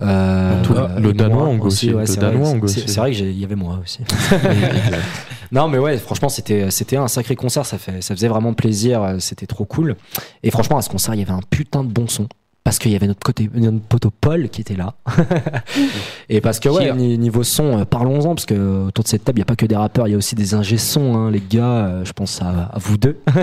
[0.00, 3.44] euh, le Danois Hong aussi, ouais, le c'est Danois vrai, vrai que j'ai- il y
[3.44, 4.00] avait moi aussi.
[5.52, 7.66] non, mais ouais, franchement, c'était, c'était un sacré concert.
[7.66, 9.02] Ça fait, ça faisait vraiment plaisir.
[9.02, 9.96] euh, C'était trop cool.
[10.42, 12.28] Et franchement, à ce concert, il y avait un putain de bon son.
[12.64, 14.94] Parce qu'il y avait notre côté, notre poteau Paul qui était là.
[16.30, 19.38] et parce que, ouais, ni- niveau son, euh, parlons-en, parce que autour de cette table,
[19.38, 21.30] il n'y a pas que des rappeurs, il y a aussi des ingé sons, hein,
[21.30, 21.86] les gars.
[21.86, 23.18] euh, je pense à, à vous deux.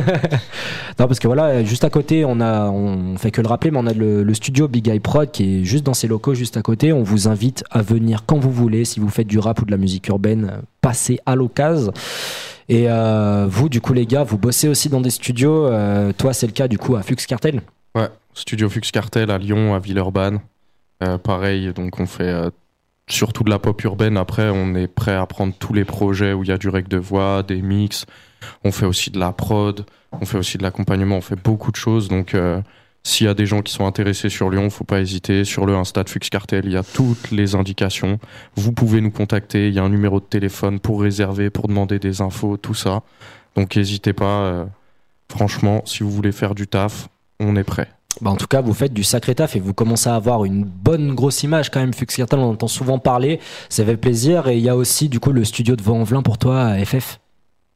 [0.99, 3.77] non, parce que voilà, juste à côté, on a, on fait que le rappeler, mais
[3.77, 6.57] on a le, le studio Big Eye Prod qui est juste dans ses locaux, juste
[6.57, 6.91] à côté.
[6.91, 8.85] On vous invite à venir quand vous voulez.
[8.85, 11.93] Si vous faites du rap ou de la musique urbaine, euh, passez à l'occasion.
[12.69, 15.67] Et euh, vous, du coup, les gars, vous bossez aussi dans des studios.
[15.67, 17.61] Euh, toi, c'est le cas, du coup, à Flux Cartel.
[17.93, 20.39] Ouais, studio Fux Cartel à Lyon, à Villeurbanne.
[21.03, 22.49] Euh, pareil, donc on fait euh,
[23.09, 24.15] surtout de la pop urbaine.
[24.15, 26.87] Après, on est prêt à prendre tous les projets où il y a du rec
[26.87, 28.05] de voix, des mix.
[28.63, 31.75] On fait aussi de la prod, on fait aussi de l'accompagnement, on fait beaucoup de
[31.75, 32.07] choses.
[32.07, 32.61] Donc, euh,
[33.03, 35.43] s'il y a des gens qui sont intéressés sur Lyon, faut pas hésiter.
[35.43, 38.19] Sur le Insta de Fux Cartel, il y a toutes les indications.
[38.55, 39.67] Vous pouvez nous contacter.
[39.67, 43.01] Il y a un numéro de téléphone pour réserver, pour demander des infos, tout ça.
[43.55, 44.67] Donc, n'hésitez pas.
[45.29, 47.09] franchement, si vous voulez faire du taf,
[47.41, 47.89] on est prêt.
[48.19, 50.63] Bah, en tout cas, vous faites du sacré taf et vous commencez à avoir une
[50.63, 51.93] bonne grosse image quand même.
[51.93, 53.39] Flux Cartel, on en entend souvent parler.
[53.69, 54.47] Ça fait plaisir.
[54.47, 57.19] Et il y a aussi, du coup, le studio de Vaux-en-Velin pour toi, FF.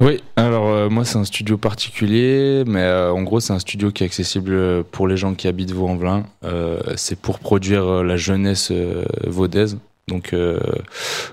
[0.01, 3.91] Oui, alors euh, moi c'est un studio particulier, mais euh, en gros c'est un studio
[3.91, 6.25] qui est accessible euh, pour les gens qui habitent Vaux-en-Velin.
[6.43, 9.77] Euh, c'est pour produire la jeunesse euh, vaudaise.
[10.09, 10.59] Donc euh,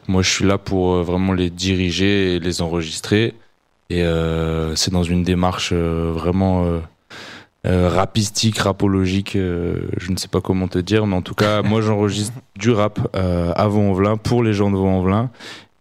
[0.06, 3.34] moi je suis là pour euh, vraiment les diriger et les enregistrer.
[3.90, 6.80] Et euh, c'est dans une démarche euh, vraiment
[7.66, 11.62] euh, rapistique, rapologique, euh, je ne sais pas comment te dire, mais en tout cas
[11.62, 15.30] moi j'enregistre du rap euh, à Vaux-en-Velin pour les gens de Vaux-en-Velin.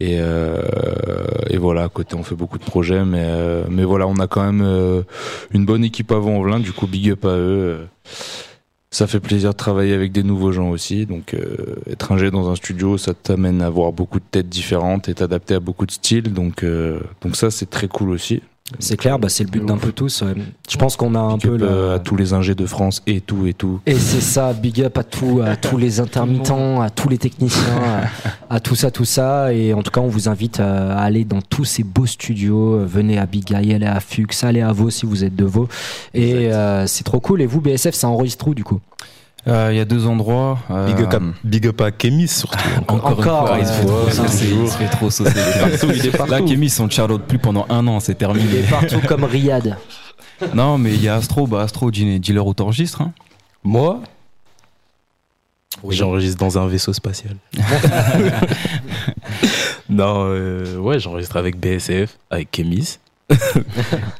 [0.01, 0.63] Et, euh,
[1.51, 4.25] et voilà, à côté, on fait beaucoup de projets, mais, euh, mais voilà, on a
[4.25, 5.03] quand même euh,
[5.51, 7.88] une bonne équipe avant en velin, du coup, big up à eux.
[8.89, 11.05] Ça fait plaisir de travailler avec des nouveaux gens aussi.
[11.05, 15.07] Donc, euh, être ingé dans un studio, ça t'amène à voir beaucoup de têtes différentes
[15.07, 16.34] et t'adapter à beaucoup de styles.
[16.34, 18.41] Donc, euh, donc ça, c'est très cool aussi.
[18.80, 20.22] C'est clair, bah, c'est le but d'un peu tous.
[20.22, 20.34] ouais.
[20.69, 21.91] Je pense qu'on a un Big peu le.
[21.91, 23.80] à tous les ingés de France et tout et tout.
[23.86, 27.82] Et c'est ça, big up à tout, à tous les intermittents, à tous les techniciens,
[28.49, 29.53] à, à tout ça, tout ça.
[29.53, 32.86] Et en tout cas, on vous invite euh, à aller dans tous ces beaux studios.
[32.86, 35.67] Venez à Big Eye, allez à Fux, allez à Vaux si vous êtes de Vaux.
[36.13, 37.41] Et euh, c'est trop cool.
[37.41, 38.80] Et vous, BSF, ça enregistre où du coup?
[39.47, 40.59] Euh, Il y a deux endroits.
[40.69, 42.57] euh, Big up, big up à Kémis surtout.
[42.87, 44.49] Encore, une Encore, fois, il se fait trop saucer.
[44.51, 45.39] Il se fait trop saucer.
[45.95, 46.31] il est partout.
[46.31, 48.45] Là, Kémy, son Charlotte plus pendant un an, c'est terminé.
[48.49, 49.77] Il est partout comme Riyad.
[50.53, 53.01] Non, mais il y a Astro, bah Astro, dealer où t'enregistres.
[53.01, 53.11] Hein.
[53.63, 54.01] Moi
[55.89, 57.37] J'enregistre dans un vaisseau spatial.
[59.89, 62.97] non, euh, ouais, j'enregistre avec BSF, avec Kémis.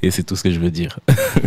[0.02, 1.00] Et c'est tout ce que je veux dire.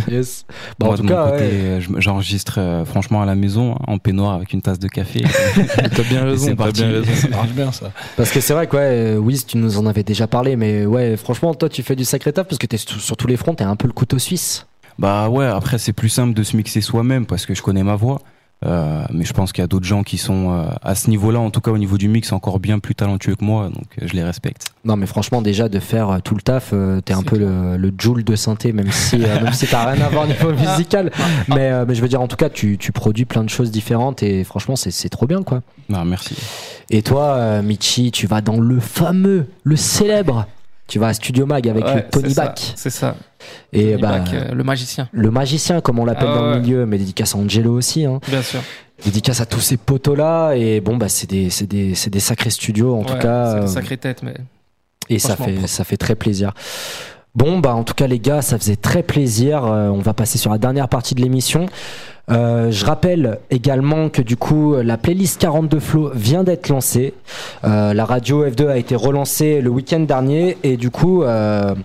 [0.09, 0.45] Yes.
[0.79, 1.49] Bah, Moi, en tout de cas, mon côté, ouais.
[1.51, 4.87] euh, je- j'enregistre euh, franchement à la maison, hein, en peignoir, avec une tasse de
[4.87, 5.23] café.
[5.95, 7.11] T'as bien raison, t'as bien raison.
[7.13, 7.91] Ça marche bien ça.
[8.17, 10.55] Parce que c'est vrai que, ouais, euh, Wiz, tu nous en avais déjà parlé.
[10.55, 13.37] Mais ouais, franchement, toi, tu fais du sacré taf parce que t'es sur tous les
[13.37, 14.65] fronts, t'es un peu le couteau suisse.
[14.97, 17.95] Bah ouais, après c'est plus simple de se mixer soi-même parce que je connais ma
[17.95, 18.21] voix.
[18.65, 21.39] Euh, mais je pense qu'il y a d'autres gens qui sont euh, à ce niveau-là,
[21.39, 24.07] en tout cas au niveau du mix, encore bien plus talentueux que moi, donc euh,
[24.07, 24.67] je les respecte.
[24.85, 27.77] Non, mais franchement, déjà de faire euh, tout le taf, euh, t'es un peu le,
[27.77, 30.51] le Joule de synthé, même si, euh, même si t'as rien à voir au niveau
[30.51, 31.11] musical.
[31.47, 33.69] Mais, euh, mais je veux dire, en tout cas, tu, tu produis plein de choses
[33.71, 35.61] différentes et franchement, c'est c'est trop bien, quoi.
[35.89, 36.35] Non, merci.
[36.89, 40.47] Et toi, euh, Michi, tu vas dans le fameux, le célèbre.
[40.87, 42.73] Tu vas à Studio Mag avec Ouais, Tony Back.
[42.75, 43.15] C'est ça.
[43.73, 45.09] Et Tony bah, Bach, euh, le magicien.
[45.11, 46.55] le magicien, comme on l'appelle Ah dans ouais.
[46.55, 48.05] le milieu, mais dédicace à Angelo aussi.
[48.05, 48.19] Hein.
[48.27, 48.61] Bien sûr.
[49.03, 50.53] Dédicace à tous ces potos-là.
[50.53, 53.51] Et bon, bah, c'est des, c'est des, c'est des sacrés studios, en tout cas.
[53.51, 54.35] C'est euh, une sacrée tête, mais.
[55.09, 56.53] et ça fait, ça fait très plaisir.
[57.33, 59.65] Bon, bah en tout cas les gars, ça faisait très plaisir.
[59.65, 61.65] Euh, on va passer sur la dernière partie de l'émission.
[62.31, 67.13] Euh, je rappelle également que du coup la playlist 42 Flow vient d'être lancée.
[67.63, 71.75] Euh, la radio F2 a été relancée le week-end dernier et du coup euh,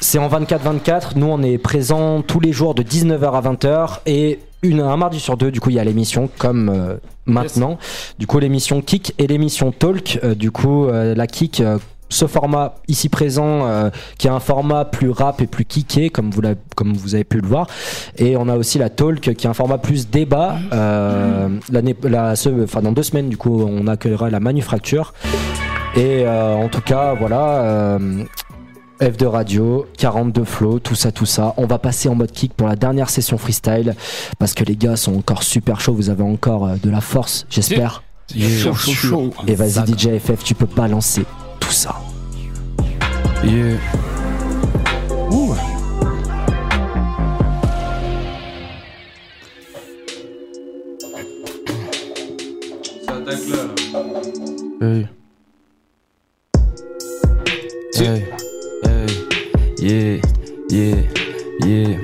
[0.00, 1.16] c'est en 24-24.
[1.16, 5.18] Nous on est présents tous les jours de 19h à 20h et une, un mardi
[5.18, 7.78] sur deux, du coup, il y a l'émission comme euh, maintenant.
[8.18, 10.20] Du coup, l'émission Kick et l'émission Talk.
[10.22, 11.78] Euh, du coup, euh, la Kick, euh,
[12.12, 16.30] ce format ici présent, euh, qui est un format plus rap et plus kické, comme
[16.30, 17.66] vous, l'avez- comme vous avez pu le voir.
[18.18, 20.56] Et on a aussi la Talk, qui est un format plus débat.
[20.72, 25.14] Euh, l'année, la, ce- enfin, dans deux semaines, du coup, on accueillera la Manufacture.
[25.96, 27.98] Et euh, en tout cas, voilà.
[29.00, 31.54] F de radio, 42 flow, tout ça, tout ça.
[31.56, 33.96] On va passer en mode kick pour la dernière session freestyle
[34.38, 35.94] parce que les gars sont encore super chauds.
[35.94, 38.04] Vous avez encore de la force, j'espère.
[38.62, 39.30] Chaud, chaud, chaud.
[39.48, 40.66] Et vas-y, DJ FF, tu peux
[41.72, 41.94] ça.
[43.42, 43.78] Yeah.
[45.32, 45.56] Ouh.
[54.80, 55.08] Hey.
[57.94, 58.26] Hey.
[58.84, 59.06] Hey.
[59.78, 60.20] Yeah.
[60.68, 61.02] Yeah.
[61.60, 61.98] Yeah.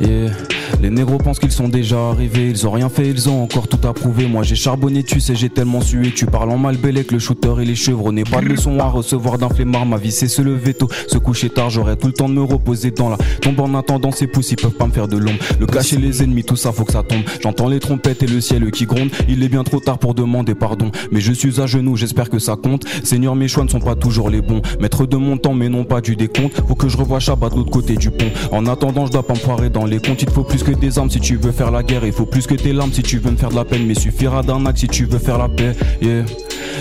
[0.00, 0.51] Yeah.
[0.82, 3.86] Les négros pensent qu'ils sont déjà arrivés, ils ont rien fait, ils ont encore tout
[3.86, 4.26] approuvé.
[4.26, 6.10] Moi j'ai charbonné, tu sais, j'ai tellement sué.
[6.12, 8.24] Tu parles en mal que le shooter et les chevronnés.
[8.24, 11.50] Pas de leçon à recevoir d'un flemmard, ma vie c'est se lever tôt, se coucher
[11.50, 11.70] tard.
[11.70, 14.56] J'aurai tout le temps de me reposer dans la tombe en attendant ces pouces, ils
[14.56, 15.38] peuvent pas me faire de l'ombre.
[15.60, 17.22] Le cacher les ennemis, tout ça faut que ça tombe.
[17.40, 19.10] J'entends les trompettes et le ciel qui gronde.
[19.28, 22.40] Il est bien trop tard pour demander pardon, mais je suis à genoux, j'espère que
[22.40, 22.86] ça compte.
[23.04, 24.62] Seigneur, mes choix ne sont pas toujours les bons.
[24.80, 26.60] Maître de mon temps, mais non pas du décompte.
[26.66, 28.30] Faut que je revoie Chabat de l'autre côté du pont.
[28.50, 30.22] En attendant, je dois pas me foirer dans les comptes.
[30.22, 32.04] Il faut plus que des armes si tu veux faire la guerre.
[32.04, 33.86] Il faut plus que tes larmes si tu veux me faire de la peine.
[33.86, 35.72] Mais suffira d'un acte si tu veux faire la paix.
[36.00, 36.24] Yeah.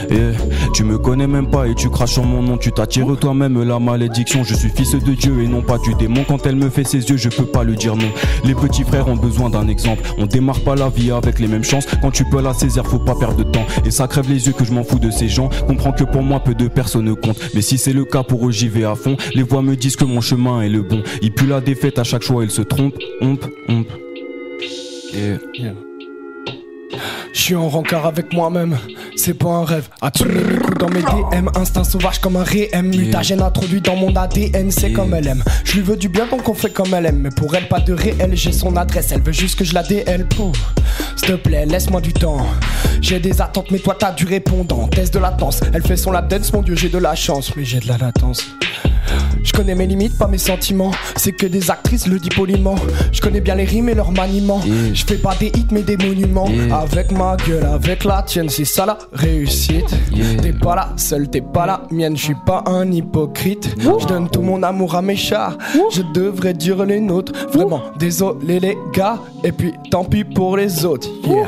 [0.10, 0.32] Yeah.
[0.74, 2.58] Tu me connais même pas et tu craches sur mon nom.
[2.58, 4.44] Tu t'attires toi-même la malédiction.
[4.44, 6.24] Je suis fils de Dieu et non pas du démon.
[6.28, 8.10] Quand elle me fait ses yeux, je peux pas le dire non.
[8.44, 10.04] Les petits frères ont besoin d'un exemple.
[10.18, 11.86] On démarre pas la vie avec les mêmes chances.
[12.02, 13.66] Quand tu peux la saisir, faut pas perdre de temps.
[13.86, 15.50] Et ça crève les yeux que je m'en fous de ces gens.
[15.68, 17.40] Comprends que pour moi, peu de personnes comptent.
[17.54, 19.18] Mais si c'est le cas, pour eux, j'y vais à fond.
[19.34, 21.04] Les voix me disent que mon chemin est le bon.
[21.22, 22.98] Il pue la défaite à chaque choix, ils se trompent.
[23.22, 23.81] Omp, omp.
[25.14, 25.74] Yeah.
[27.34, 28.78] Je suis en rencard avec moi-même,
[29.16, 29.88] c'est pas un rêve.
[30.02, 32.88] Coups dans mes DM, instinct sauvage comme un réem.
[32.88, 35.44] Mutagène introduit dans mon ADN, c'est comme elle aime.
[35.64, 37.20] Je lui veux du bien donc on fait comme elle aime.
[37.20, 39.12] Mais pour elle, pas de réel, j'ai son adresse.
[39.12, 40.28] Elle veut juste que je la DL.
[40.28, 40.58] Pouf.
[41.16, 42.46] S'il te plaît, laisse-moi du temps.
[43.02, 44.88] J'ai des attentes, mais toi t'as du répondant.
[44.88, 47.56] Test de latence, elle fait son lap dance, mon dieu, j'ai de la chance.
[47.56, 48.46] Mais j'ai de la latence.
[49.44, 50.92] Je connais mes limites, pas mes sentiments.
[51.16, 52.76] C'est que des actrices le dit poliment.
[53.12, 54.62] Je connais bien les rimes et leur maniement.
[54.94, 56.50] Je fais pas des hits mais des monuments.
[56.72, 59.96] Avec ma gueule, avec la tienne, c'est ça la réussite.
[60.42, 62.18] T'es pas la seule, t'es pas la mienne.
[62.18, 63.76] Je suis pas un hypocrite.
[63.78, 65.56] Je donne tout mon amour à mes chats.
[65.92, 67.34] Je devrais dire les nôtres.
[67.54, 69.20] Vraiment, désolé les gars.
[69.44, 71.08] Et puis tant pis pour les autres.
[71.24, 71.48] Yeah.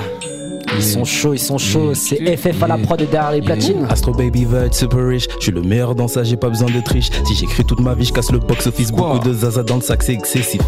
[0.77, 1.93] Ils sont chauds, ils sont chauds.
[1.93, 3.85] C'est FF à la prod derrière les platines.
[3.89, 5.27] Astro Baby va être super riche.
[5.37, 7.09] Je suis le meilleur dans ça, j'ai pas besoin de triche.
[7.25, 8.91] Si j'écris toute ma vie, je casse le box office.
[8.91, 10.61] Beaucoup de zaza dans le sac, c'est excessif.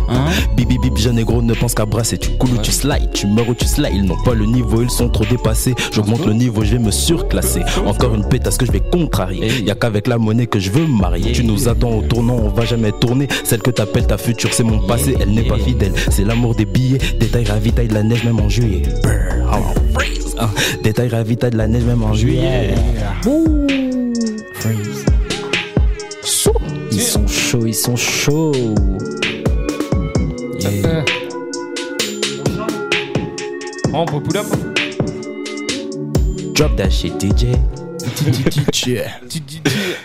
[0.55, 2.17] Bip bip bip, jeune et gros, ne pense qu'à brasser.
[2.17, 3.93] Tu coules ou tu slides, tu meurs ou tu slides.
[3.93, 5.75] Ils n'ont pas le niveau, ils sont trop dépassés.
[5.91, 7.61] J'augmente le niveau, je vais me surclasser.
[7.85, 9.63] Encore une pétasse que je vais contrarier.
[9.63, 11.31] Y'a qu'avec la monnaie que je veux marier.
[11.31, 13.27] Tu nous attends au tournant, on va jamais tourner.
[13.43, 15.15] Celle que t'appelles ta future, c'est mon passé.
[15.19, 16.99] Elle n'est pas fidèle, c'est l'amour des billets.
[17.19, 18.83] Détail ravitaille de la neige même en juillet.
[19.03, 19.11] Brr,
[19.53, 20.35] oh, freeze.
[20.37, 20.49] Ah,
[20.83, 22.75] Détail ravitaille de la neige même en juillet.
[26.91, 28.51] Ils sont chauds, ils sont chauds.
[33.93, 34.45] On peut pull up.
[36.53, 37.47] Drop that shit, DJ.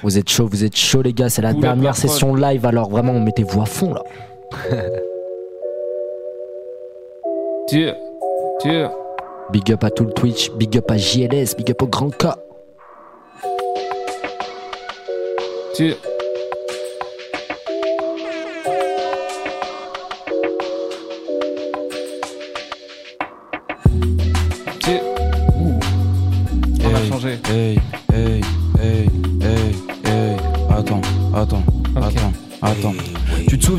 [0.03, 2.89] Vous êtes chaud, vous êtes chaud les gars, c'est la Oula, dernière session live alors
[2.89, 4.03] vraiment mettez-vous à fond là.
[7.69, 7.95] Tiens,
[8.61, 8.91] tiens.
[9.53, 12.27] Big up à tout le Twitch, big up à JLS, big up au grand K.
[15.75, 15.97] Tiens.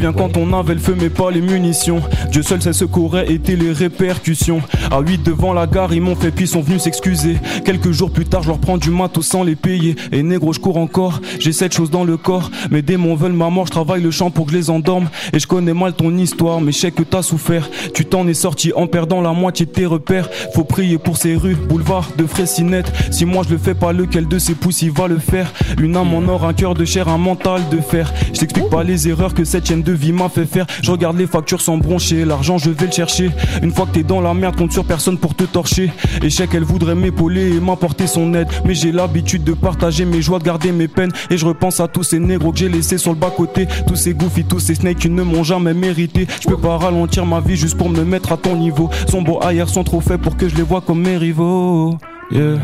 [0.01, 2.01] Souviens quand on avait le feu mais pas les munitions.
[2.31, 4.61] Dieu seul sait ce qu'auraient été les répercussions.
[4.89, 7.37] À 8 devant la gare ils m'ont fait puis sont venus s'excuser.
[7.65, 9.95] Quelques jours plus tard je leur prends du matos sans les payer.
[10.11, 12.49] Et négro je cours encore, j'ai cette chose dans le corps.
[12.71, 15.07] Mes démons veulent ma mort, je travaille le champ pour que je les endorme.
[15.33, 17.69] Et je connais mal ton histoire mais je sais que t'as souffert.
[17.93, 20.29] Tu t'en es sorti en perdant la moitié de tes repères.
[20.55, 24.27] Faut prier pour ces rues, boulevard de Fraisinette Si moi je le fais pas lequel
[24.27, 25.53] de ces pouces il va le faire?
[25.79, 28.11] Une âme en or, un cœur de chair, un mental de fer.
[28.33, 30.65] Je t'explique pas les erreurs que cette chaîne de vie m'a fait faire.
[30.81, 33.31] Je regarde les factures sans broncher, l'argent je vais le chercher.
[33.61, 35.91] Une fois que t'es dans la merde, compte sur personne pour te torcher.
[36.21, 38.47] Échec, elle voudrait m'épauler et m'apporter son aide.
[38.65, 41.11] Mais j'ai l'habitude de partager mes joies, de garder mes peines.
[41.29, 43.67] Et je repense à tous ces négros que j'ai laissés sur le bas-côté.
[43.87, 46.27] Tous ces goofy, tous ces snakes qui ne m'ont jamais mérité.
[46.41, 48.89] Je peux pas ralentir ma vie juste pour me mettre à ton niveau.
[49.09, 51.97] Son beau ailleurs sont trop faits pour que je les vois comme mes rivaux.
[52.31, 52.59] Yeah.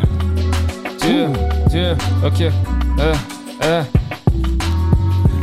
[1.01, 1.28] Dieu,
[1.69, 2.51] Dieu, ok.
[2.99, 3.13] Euh.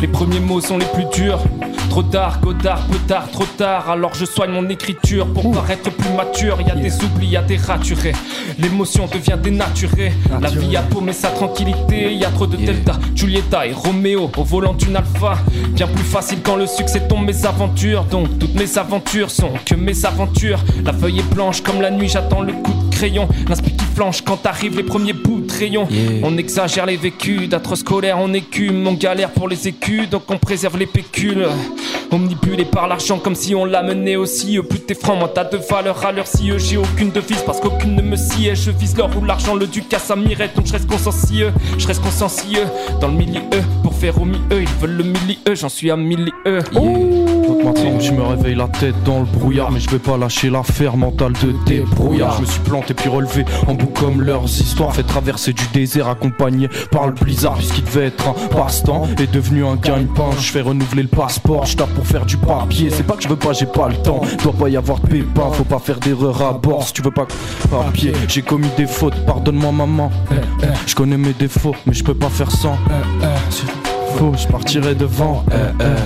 [0.00, 1.42] Les premiers mots sont les plus durs.
[1.94, 3.88] Trop tard, Godard, peu tard, trop tard.
[3.88, 6.60] Alors je soigne mon écriture pour paraître plus mature.
[6.60, 8.10] Y a des oublis, y a des raturés.
[8.58, 10.12] L'émotion devient dénaturée.
[10.40, 12.12] La vie a paumé sa tranquillité.
[12.12, 15.38] Y a trop de Delta, Giulietta et Roméo au volant d'une alpha.
[15.68, 18.02] Bien plus facile quand le succès tombe mes aventures.
[18.06, 20.58] Donc toutes mes aventures sont que mes aventures.
[20.84, 23.28] La feuille est blanche comme la nuit, j'attends le coup de crayon.
[23.48, 25.88] L'inspi qui flanche quand arrivent les premiers bouts de rayon.
[26.22, 28.86] On exagère les vécus, d'atroces colères on écume.
[28.86, 31.46] On galère pour les écus, donc on préserve les pécules.
[32.10, 34.58] Omnibulé par l'argent comme si on l'amenait aussi.
[34.68, 37.96] Plus t'es franc, moins t'as de valeur à leur si J'ai aucune devise parce qu'aucune
[37.96, 38.54] ne me sied.
[38.54, 40.54] Je vise l'or ou l'argent, le duc à sa mirette.
[40.54, 42.64] Donc je reste consciencieux, je reste consciencieux.
[43.00, 43.40] Dans le milieu,
[43.82, 45.54] pour faire au milieu, ils veulent le milieu.
[45.54, 46.32] J'en suis à milieu.
[47.64, 50.96] Maintenant je me réveille la tête dans le brouillard Mais je vais pas lâcher l'affaire
[50.96, 54.94] mentale de débrouillard Je me suis planté puis relevé en bout comme leurs histoires.
[54.94, 59.64] Fait traverser du désert accompagné par le blizzard Puisqu'il devait être un passe-temps est devenu
[59.64, 60.30] un gagne-pain.
[60.38, 62.90] Je fais renouveler le passeport, je tape pour faire du papier.
[62.90, 64.20] C'est pas que je veux pas, j'ai pas le temps.
[64.42, 66.84] Doit pas y avoir de pépins, faut pas faire d'erreur à bord.
[66.84, 67.26] Si tu veux pas
[67.70, 70.10] papier, j'ai commis des fautes, pardonne-moi maman.
[70.86, 72.76] Je connais mes défauts, mais je peux pas faire sans
[74.16, 75.44] Faux, je partirai devant.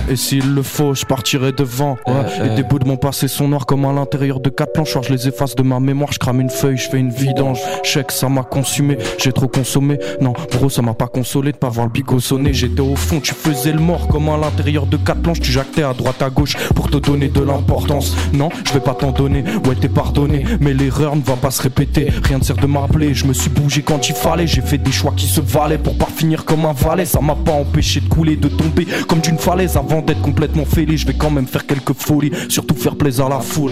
[0.09, 1.97] Et s'il le faut, je partirai devant.
[2.07, 2.47] Ouais.
[2.47, 4.97] Et des bouts de mon passé sont noirs comme à l'intérieur de quatre planches.
[5.01, 7.59] Je les efface de ma mémoire, je crame une feuille, je fais une vidange.
[7.83, 9.99] Chèque, ça m'a consumé, j'ai trop consommé.
[10.21, 12.53] Non, bro, ça m'a pas consolé de pas voir le bigot sonner.
[12.53, 15.39] J'étais au fond, tu faisais le mort comme à l'intérieur de quatre planches.
[15.39, 18.15] Tu jactais à droite, à gauche pour te donner de l'importance.
[18.33, 19.43] Non, je vais pas t'en donner.
[19.65, 22.09] Ouais, t'es pardonné, mais l'erreur ne va pas se répéter.
[22.23, 23.13] Rien ne sert de m'appeler.
[23.13, 24.47] Je me suis bougé quand il fallait.
[24.47, 27.05] J'ai fait des choix qui se valaient pour pas finir comme un valet.
[27.05, 30.97] Ça m'a pas empêché de couler, de tomber comme d'une falaise avant d'être complètement fêlé.
[30.97, 33.71] Je vais quand même faire quelques folies, surtout faire plaisir à la foule.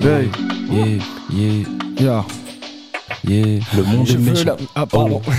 [0.00, 0.28] Hey,
[0.70, 0.86] yeah,
[1.32, 1.64] yeah,
[2.00, 2.24] yeah.
[3.26, 3.58] Yeah.
[3.76, 4.44] Le monde Je est veux méchant.
[4.46, 5.20] la- Ah, pardon.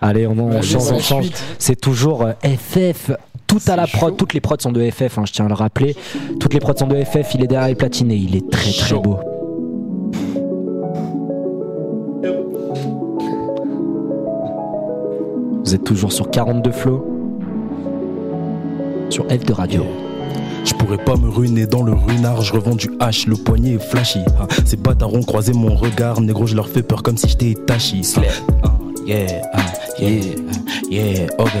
[0.00, 1.26] Allez, on, change, c'est on change.
[1.58, 3.12] C'est toujours euh, FF.
[3.46, 5.54] Tout à la prod, toutes les prods sont de FF, hein, je tiens à le
[5.54, 5.94] rappeler.
[6.40, 8.72] Toutes les prods sont de FF, il est derrière les platines et il est très
[8.72, 9.18] très beau.
[15.66, 17.04] Vous êtes toujours sur 42 flots.
[19.10, 19.82] Sur F de radio.
[20.64, 23.78] Je pourrais pas me ruiner dans le ruinard, je revends du H, le poignet est
[23.82, 24.20] flashy.
[24.40, 24.46] hein.
[24.64, 28.02] Ces bâtards ont croisé mon regard, négro, je leur fais peur comme si j'étais Itachi.
[28.16, 28.70] hein.
[29.08, 29.42] Yeah,
[29.98, 31.52] yeah, ah, yeah, ok.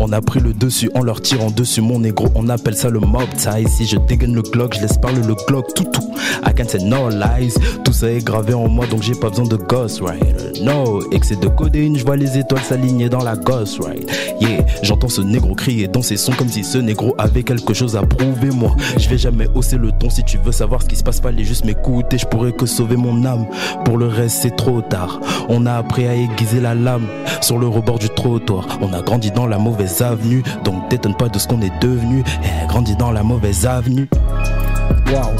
[0.00, 3.00] On a pris le dessus en leur tirant dessus, mon négro, on appelle ça le
[3.00, 3.68] mob tie.
[3.68, 6.14] Si je dégaine le Glock, je laisse parler le Glock, tout, tout.
[6.46, 9.46] I can say no lies, tout ça est gravé en moi, donc j'ai pas besoin
[9.46, 10.62] de ghostwriter.
[10.62, 14.10] No, excès de codéine, je vois les étoiles s'aligner dans la ghostwrite.
[14.40, 17.96] Yeah, j'entends ce négro crier dans ses sons comme si ce négro avait quelque chose
[17.96, 18.76] à prouver, moi.
[18.98, 21.44] Je vais jamais hausser le ton si tu veux savoir ce qui se passe, fallait
[21.44, 23.46] juste m'écouter, je pourrais que sauver mon âme.
[23.84, 25.20] Pour le reste, c'est trop tard.
[25.48, 27.06] On a appris à aiguiser la lame
[27.40, 28.66] sur le rebord du trottoir.
[28.80, 32.24] On a grandi dans la mauvaise avenue, donc t'étonne pas de ce qu'on est devenu.
[32.42, 34.08] Eh, grandi dans la mauvaise avenue.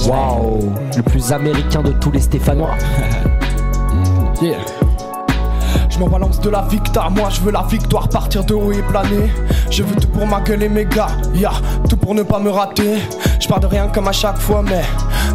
[0.07, 2.75] Waouh, le plus américain de tous les Stéphanois.
[4.43, 4.84] Yeah.
[5.95, 8.83] Je m'en balance de la victoire, moi je veux la victoire, partir de haut et
[8.83, 9.31] planer.
[9.71, 11.53] Je veux tout pour ma gueule et mes gars, yeah,
[11.89, 12.99] tout pour ne pas me rater.
[13.39, 14.83] Je pars de rien comme à chaque fois, mais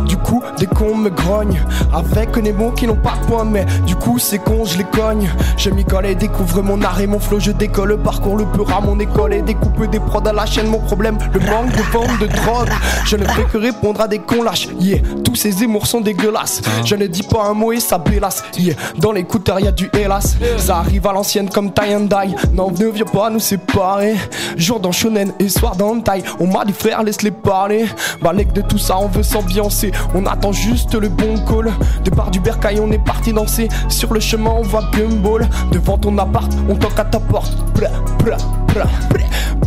[0.06, 1.62] du coup, des cons me grognent.
[1.94, 4.84] Avec des mots qui n'ont pas de point, mais du coup, ces cons, je les
[4.84, 5.30] cogne.
[5.58, 8.68] Je m'y colle et découvre mon art et mon flow, je décolle, parcours le pur
[8.76, 10.68] à mon école et découpe des prods à la chaîne.
[10.68, 12.70] Mon problème, le manque de vente de drogue.
[13.06, 15.00] Je ne fais que répondre à des cons lâches, yeah.
[15.24, 16.62] Tous ces émours sont dégueulasses.
[16.84, 18.76] Je ne dis pas un mot et ça bélasse, yeah.
[18.98, 20.38] Dans l'écouteur, y a du hélas.
[20.58, 22.36] Ça arrive à l'ancienne comme tie and die.
[22.54, 24.16] Non, ne viens pas nous séparer.
[24.58, 26.24] Jour dans Shonen et soir dans taille.
[26.40, 27.86] On m'a dit frère, laisse-les parler.
[28.22, 29.92] Balèque de tout ça, on veut s'ambiancer.
[30.14, 31.72] On attend juste le bon call.
[32.04, 33.70] Départ du bercail, on est parti danser.
[33.88, 35.48] Sur le chemin, on va gumball.
[35.72, 37.56] Devant ton appart, on toque à ta porte.
[37.74, 37.90] Pla,
[38.20, 38.38] pla,
[38.68, 38.86] pla.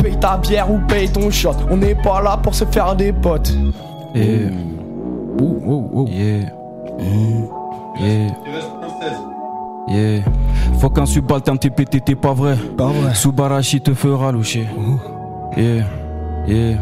[0.02, 1.56] Paye ta bière ou paye ton shot.
[1.70, 3.52] On n'est pas là pour se faire des potes.
[4.14, 4.50] Yeah.
[6.08, 6.50] Yeah.
[7.98, 8.71] Yeah.
[9.88, 10.22] Yeah.
[10.78, 12.56] Faut qu'un subalterne t'ait pété, t'es pas vrai.
[12.76, 13.14] Pas vrai.
[13.14, 14.66] Subarashi te fera loucher.
[15.56, 15.84] Yeah.
[16.46, 16.76] Yeah.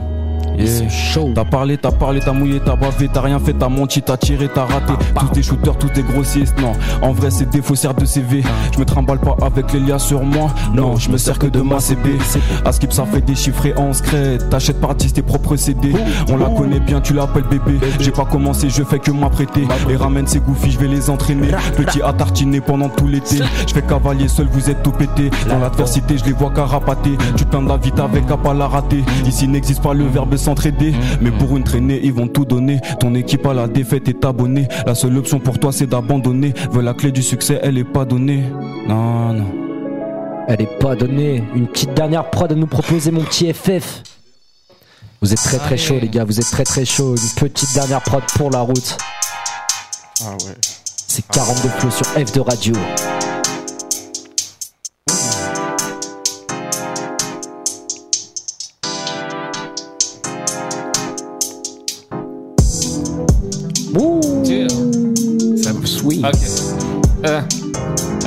[0.61, 1.32] Yeah.
[1.34, 4.48] T'as parlé, t'as parlé, t'as mouillé, t'as bavé, t'as rien fait, t'as menti, t'as tiré,
[4.52, 4.92] t'as raté.
[5.18, 6.72] Tous tes shooters, tous tes grossistes, non.
[7.02, 8.42] En vrai, c'est des faussaires de CV.
[8.72, 10.50] Je me trimballe pas avec les liens sur moi.
[10.74, 12.18] Non, je me sers que de ma CB.
[12.64, 14.38] À skip, ça fait des chiffres et en secret.
[14.50, 15.92] T'achètes par 10 tes propres CD.
[16.30, 17.78] On la connaît bien, tu l'appelles bébé.
[17.98, 19.66] J'ai pas commencé, je fais que m'apprêter.
[19.88, 21.48] Et ramène ces goufis, je vais les entraîner.
[21.76, 23.38] Petit à tartiner pendant tout l'été.
[23.66, 25.30] Je fais cavalier seul, vous êtes tout pété.
[25.48, 27.16] Dans l'adversité, je les vois carapater.
[27.36, 29.04] Tu plains de la vite avec à pas la rater.
[29.26, 30.92] Ici n'existe pas le verbe s'entraider.
[31.20, 32.80] Mais pour une traînée, ils vont tout donner.
[32.98, 34.66] Ton équipe à la défaite est abonnée.
[34.86, 36.53] La seule option pour toi, c'est d'abandonner.
[36.72, 38.42] Veux la clé du succès, elle est pas donnée.
[38.88, 39.46] Non, non.
[40.48, 41.44] Elle est pas donnée.
[41.55, 44.03] Une petite dernière prod à nous proposer, mon petit FF.
[45.22, 46.24] Vous êtes très très chaud, les gars.
[46.24, 47.14] Vous êtes très très chaud.
[47.14, 48.96] Une petite dernière prod pour la route.
[50.24, 50.57] Ah ouais.
[51.07, 52.74] C'est 42 flots sur F de radio.
[67.31, 67.41] Euh,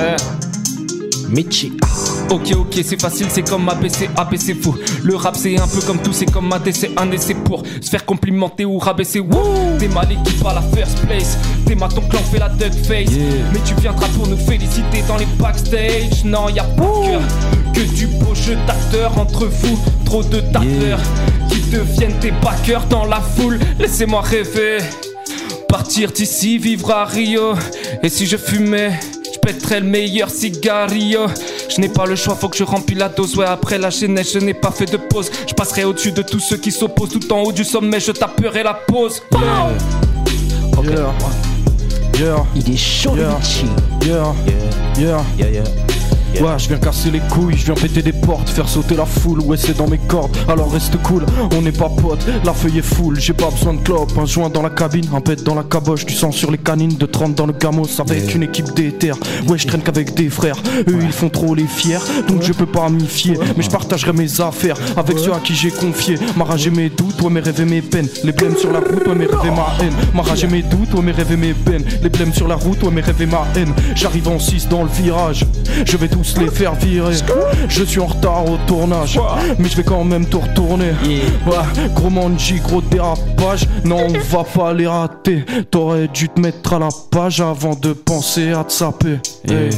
[0.00, 0.16] euh.
[1.28, 1.74] Michi.
[2.30, 4.74] Ok, ok, c'est facile, c'est comme ABC, ABC fou.
[5.02, 7.90] Le rap, c'est un peu comme tout, c'est comme un décès, un essai pour se
[7.90, 9.20] faire complimenter ou rabaisser.
[9.20, 9.78] Wouh!
[9.78, 11.36] T'es mal l'équipe à la first place.
[11.66, 13.10] T'es mal ton clan fait la duck face.
[13.52, 16.24] Mais tu viendras pour nous féliciter dans les backstage.
[16.24, 16.84] Non, y a pas
[17.74, 19.78] que, que du beau jeu d'acteur entre vous.
[20.06, 21.00] Trop de tarteurs
[21.50, 23.58] qui deviennent des backers dans la foule.
[23.78, 24.78] Laissez-moi rêver.
[25.74, 27.54] Partir d'ici, vivre à Rio.
[28.04, 28.92] Et si je fumais,
[29.24, 31.26] je pèterais le meilleur cigarillo.
[31.68, 33.36] Je n'ai pas le choix, faut que je remplis la dose.
[33.36, 35.32] Ouais, après la chaînette, je n'ai pas fait de pause.
[35.48, 37.08] Je passerai au-dessus de tous ceux qui s'opposent.
[37.08, 39.20] Tout en haut du sommet, je taperai la pause.
[40.84, 41.12] Yeah.
[42.20, 42.46] Yeah.
[42.54, 43.36] Il est chaud, Yeah.
[43.36, 43.66] Michi.
[44.06, 44.32] Yeah.
[44.96, 45.24] Yeah.
[45.36, 45.83] Yeah,
[46.34, 46.44] yeah.
[46.44, 49.40] Ouais, je viens casser les couilles, je viens péter des portes, faire sauter la foule,
[49.40, 51.24] ouais c'est dans mes cordes, alors reste cool,
[51.56, 54.50] on n'est pas potes, la feuille est full, j'ai pas besoin de clope, un joint
[54.50, 57.34] dans la cabine, un pet dans la caboche, du sang sur les canines, de 30
[57.34, 59.16] dans le gamos, avec une équipe d'éther,
[59.48, 60.56] ouais je traîne qu'avec des frères,
[60.88, 64.12] eux ils font trop les fiers, donc je peux pas m'y fier, mais je partagerai
[64.12, 67.40] mes affaires avec ceux à qui j'ai confié, ma rage et mes doutes, ouais mes
[67.40, 69.94] rêves et mes peines, les blêmes sur la route, ouais mes rêves et ma haine,
[70.14, 72.56] ma rage et mes doutes, ouais mes rêves et mes peines, les blêmes sur la
[72.56, 75.46] route, ouais mes rêves et ma haine, j'arrive en 6 dans le virage,
[75.84, 77.14] je vais tous les faire virer,
[77.68, 79.18] je suis en retard au tournage,
[79.58, 80.92] mais je vais quand même tout retourner,
[81.46, 86.74] ouais, gros manji, gros dérapage, non on va pas les rater, t'aurais dû te mettre
[86.74, 89.18] à la page avant de penser à te saper,
[89.48, 89.70] Hey.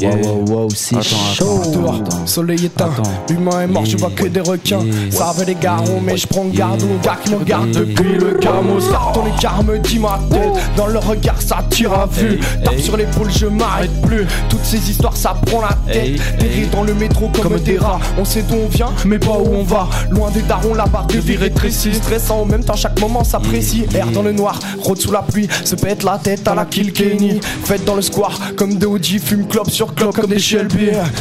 [0.00, 1.60] Wow, wow, wow, c'est chaud.
[1.72, 2.90] Dehors, soleil éteint,
[3.28, 4.80] l'humain est mort, je vois que des requins.
[5.10, 8.38] Ça avait des garrons, mais je prends garde aux gars qui me gardent depuis le
[8.40, 8.80] gamos.
[8.90, 12.40] Car ton écart me dit ma tête, dans le regard ça tire à vue.
[12.64, 14.26] Tape sur l'épaule, je m'arrête plus.
[14.48, 16.20] Toutes ces histoires, ça prend la tête.
[16.40, 18.00] Errer dans le métro comme des rats.
[18.18, 19.88] On sait d'où on vient, mais pas où on va.
[20.10, 21.94] Loin des darons, la barre de vie rétrécie.
[21.94, 23.84] Stressant en même temps, chaque moment s'apprécie.
[23.94, 27.40] Air dans le noir, rôde sous la pluie, se pète la tête à la Kilkenny.
[27.64, 30.38] Fête dans le square, comme des OG, fume clope sur comme des.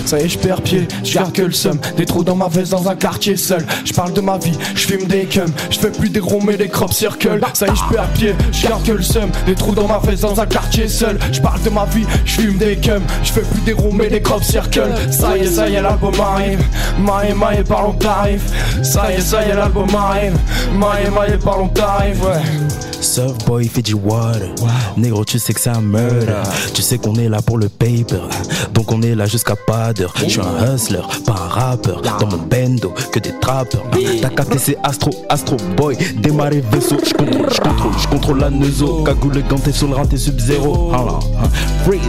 [0.06, 1.80] Ça y est, je perds pied, je garde que le seum.
[1.98, 3.66] Des trous dans ma veste dans un quartier seul.
[3.86, 5.54] Je parle de ma vie, je des cums.
[5.70, 7.40] Je plus des ronds mais des crop circles.
[7.54, 9.30] Ça y est, je perds pied, je que le seum.
[9.46, 11.18] Des trous dans ma veste dans un quartier seul.
[11.32, 13.04] Je parle de ma vie, je fume des cums.
[13.24, 14.90] Je fais plus des ronds mais des crop circles.
[15.12, 16.64] Ça y est, ça y est, l'album arrive.
[17.00, 18.42] Maïe, maïe, parlons tarif.
[18.84, 20.38] Ça y est, ça y est, l'album arrive.
[20.74, 22.91] Maïe, maïe, parlons tarif, ouais.
[23.02, 24.50] Surf boy, Fiji water.
[24.96, 26.44] Négro, tu sais que c'est un murder.
[26.74, 28.22] Tu sais qu'on est là pour le paper.
[28.74, 30.14] Donc on est là jusqu'à pas d'heure.
[30.18, 32.02] Je suis un hustler, pas un rappeur.
[32.20, 33.84] Dans mon bendo, que des trappeurs.
[34.22, 35.98] T'as capté, c'est Astro, Astro boy.
[36.22, 39.04] Démarrer vaisseau, je contrôle, je contrôle, je contrôle la neuzo.
[39.04, 40.92] Cagoule ganté sur le renté sub-zéro.
[40.94, 41.50] Hala, hein.
[41.84, 42.02] Freeze,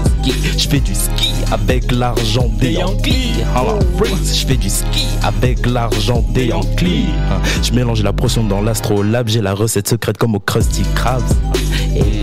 [0.58, 3.42] je fais du ski avec l'argent des Yankees.
[3.56, 7.06] Hala, freeze, je fais du ski avec l'argent des Yankees.
[7.62, 11.22] Je mélange la potion dans l'astrolabe, j'ai la recette secrète comme au Krusty musique grave.
[11.92, 12.22] Hey,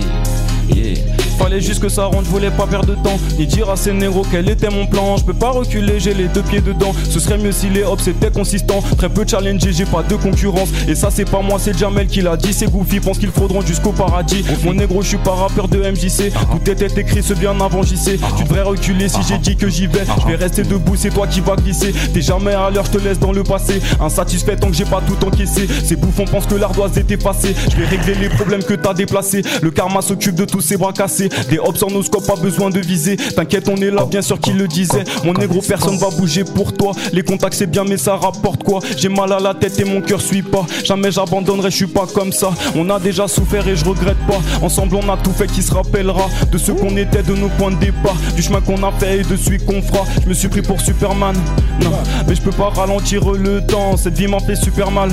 [0.68, 1.19] yeah.
[1.40, 3.18] Fallait juste que ça rentre, je voulais pas perdre de temps.
[3.38, 5.16] Ni dire à ces négros quel était mon plan.
[5.16, 6.94] Je peux pas reculer, j'ai les deux pieds dedans.
[7.10, 8.84] Ce serait mieux si les hops étaient consistants.
[8.98, 10.68] Très peu challengé, j'ai pas de concurrence.
[10.90, 12.52] Et ça, c'est pas moi, c'est Jamel qui l'a dit.
[12.52, 14.44] C'est Goofy, pense qu'ils fraudront jusqu'au paradis.
[14.66, 16.34] Mon négro, je suis pas rappeur de MJC.
[16.52, 18.20] Tout était écrit, ce bien avant JC.
[18.38, 20.04] Tu devrais reculer si j'ai dit que j'y vais.
[20.22, 21.94] Je vais rester debout, c'est toi qui vas glisser.
[22.14, 23.82] T'es jamais à l'heure, je te laisse dans le passé.
[24.02, 25.68] Insatisfait tant que j'ai pas tout encaissé.
[25.86, 27.56] Ces bouffons pensent que l'ardoise est effacée.
[27.72, 29.42] Je vais régler les problèmes que t'as déplacés.
[29.62, 31.29] Le karma s'occupe de tous ces bras cassés.
[31.50, 33.18] Des hops en scope, pas besoin de viser.
[33.18, 35.04] T'inquiète, on est là, bien sûr qu'il le disait.
[35.24, 36.92] Mon négro, personne va bouger pour toi.
[37.14, 38.80] Les contacts, c'est bien, mais ça rapporte quoi?
[38.98, 40.66] J'ai mal à la tête et mon cœur suit pas.
[40.84, 42.52] Jamais j'abandonnerai, je suis pas comme ça.
[42.76, 44.40] On a déjà souffert et je regrette pas.
[44.62, 47.72] Ensemble, on a tout fait qui se rappellera de ce qu'on était, de nos points
[47.72, 50.04] de départ, du chemin qu'on a fait et de celui qu'on fera.
[50.24, 51.36] Je me suis pris pour Superman.
[51.82, 51.92] Non,
[52.28, 53.98] mais je peux pas ralentir le temps.
[53.98, 55.10] Cette vie m'a fait super mal.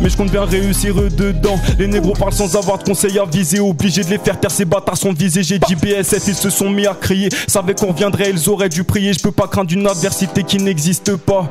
[0.00, 1.58] Mais je compte bien réussir dedans.
[1.78, 3.60] Les négros parlent sans avoir de conseils à viser.
[3.60, 5.42] Obligé de les faire taire, ces bâtards sont visés.
[5.42, 7.28] J'ai dit BSF, ils se sont mis à crier.
[7.46, 9.12] Savaient qu'on viendrait, ils auraient dû prier.
[9.12, 11.48] Je peux pas craindre une adversité qui n'existe pas.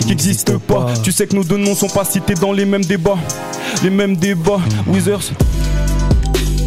[0.00, 0.86] Qui n'existe pas.
[1.02, 3.18] Tu sais que nos deux noms sont pas cités dans les mêmes débats.
[3.82, 4.60] Les mêmes débats.
[4.86, 5.32] Wizards.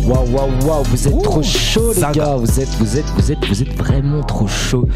[0.07, 2.35] Waouh, waouh, waouh, vous êtes trop chaud, les gars.
[2.35, 4.87] Vous êtes, vous êtes, vous êtes, vous êtes vraiment trop chaud.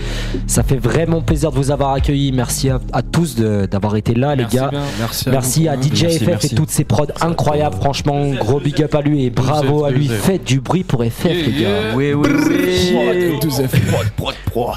[0.45, 2.31] Ça fait vraiment plaisir de vous avoir accueillis.
[2.31, 4.67] Merci à, à tous de- d'avoir été là, les gars.
[4.69, 4.81] bien.
[4.99, 5.69] Merci à Merci vous.
[5.69, 6.47] à DJ Merci, FF merci.
[6.47, 7.75] et toutes ses prods incroyables.
[7.77, 10.07] Franchement, gros big up à lui et bravo à lui.
[10.07, 11.95] Faites du bruit pour FF, les gars.
[11.95, 12.29] Oui, oui,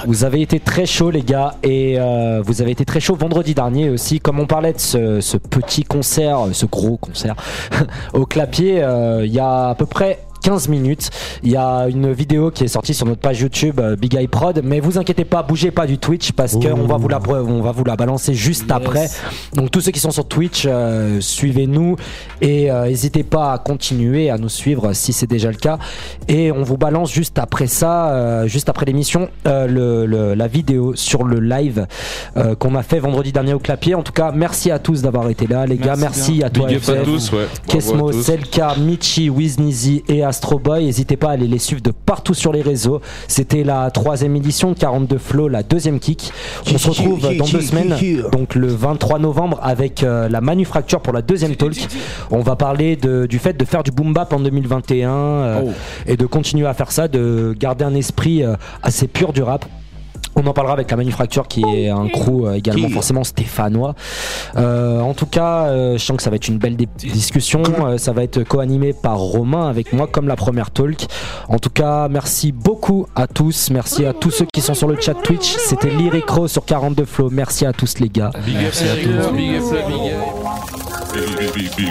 [0.07, 3.55] Vous avez été très chaud les gars et euh, vous avez été très chaud vendredi
[3.55, 4.19] dernier aussi.
[4.21, 7.35] Comme on parlait de ce, ce petit concert, ce gros concert
[8.15, 11.11] au clapier, euh, il y a à peu près 15 minutes.
[11.43, 14.29] Il y a une vidéo qui est sortie sur notre page YouTube euh, Big Eye
[14.29, 17.63] Prod, mais vous inquiétez pas, bougez pas du Twitch parce qu'on va vous la on
[17.63, 19.09] va vous la balancer juste après.
[19.55, 21.97] Donc tous ceux qui sont sur Twitch, euh, suivez-nous
[22.41, 25.79] et euh, n'hésitez pas à continuer à nous suivre si c'est déjà le cas.
[26.29, 30.95] Et on vous balance juste après ça, euh, juste après l'émission, le, le- la vidéo
[30.95, 31.87] sur le live
[32.59, 33.95] qu'on a fait vendredi dernier au clapier.
[33.95, 35.95] En tout cas, merci à tous d'avoir été là, les gars.
[35.97, 36.47] Merci bien.
[36.47, 37.47] à toi, Big à tous, ouais.
[37.67, 38.23] Kesmo, à tous.
[38.23, 40.87] Selka, Michi, Wiznizi et Astro Boy.
[40.87, 43.03] N'hésitez pas à aller les suivre de partout sur les réseaux.
[43.29, 46.33] C'était la troisième édition de 42 Flow, la deuxième kick.
[46.73, 47.89] On se retrouve dans deux semaines,
[48.31, 51.77] donc le 23 novembre, avec euh, la Manufacture pour la deuxième talk.
[52.31, 55.61] On va parler de- du fait de faire du boom bap en 2021 euh,
[56.07, 59.67] et de continuer à faire ça, de garder un esprit euh, assez pur du rap.
[60.35, 63.95] On en parlera avec la Manufacture qui est un crew euh, également forcément stéphanois.
[64.57, 67.63] Euh, en tout cas, euh, je sens que ça va être une belle discussion.
[67.81, 71.07] Euh, ça va être co-animé par Romain avec moi comme la première talk.
[71.49, 73.71] En tout cas, merci beaucoup à tous.
[73.71, 75.57] Merci à tous ceux qui sont sur le chat Twitch.
[75.59, 77.29] C'était Lyric Rose sur 42 Flow.
[77.31, 78.31] Merci à tous les gars.
[78.47, 79.33] Merci à tous.
[79.37, 79.65] Big up,
[81.77, 81.89] big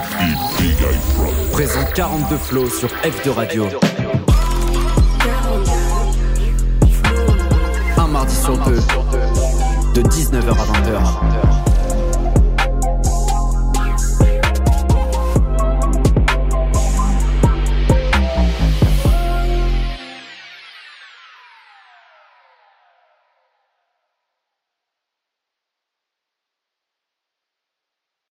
[0.84, 1.02] up.
[1.52, 3.66] Présente 42 flows sur F de Radio.
[3.66, 4.11] Un mardi
[9.94, 11.51] de 19h à 20h.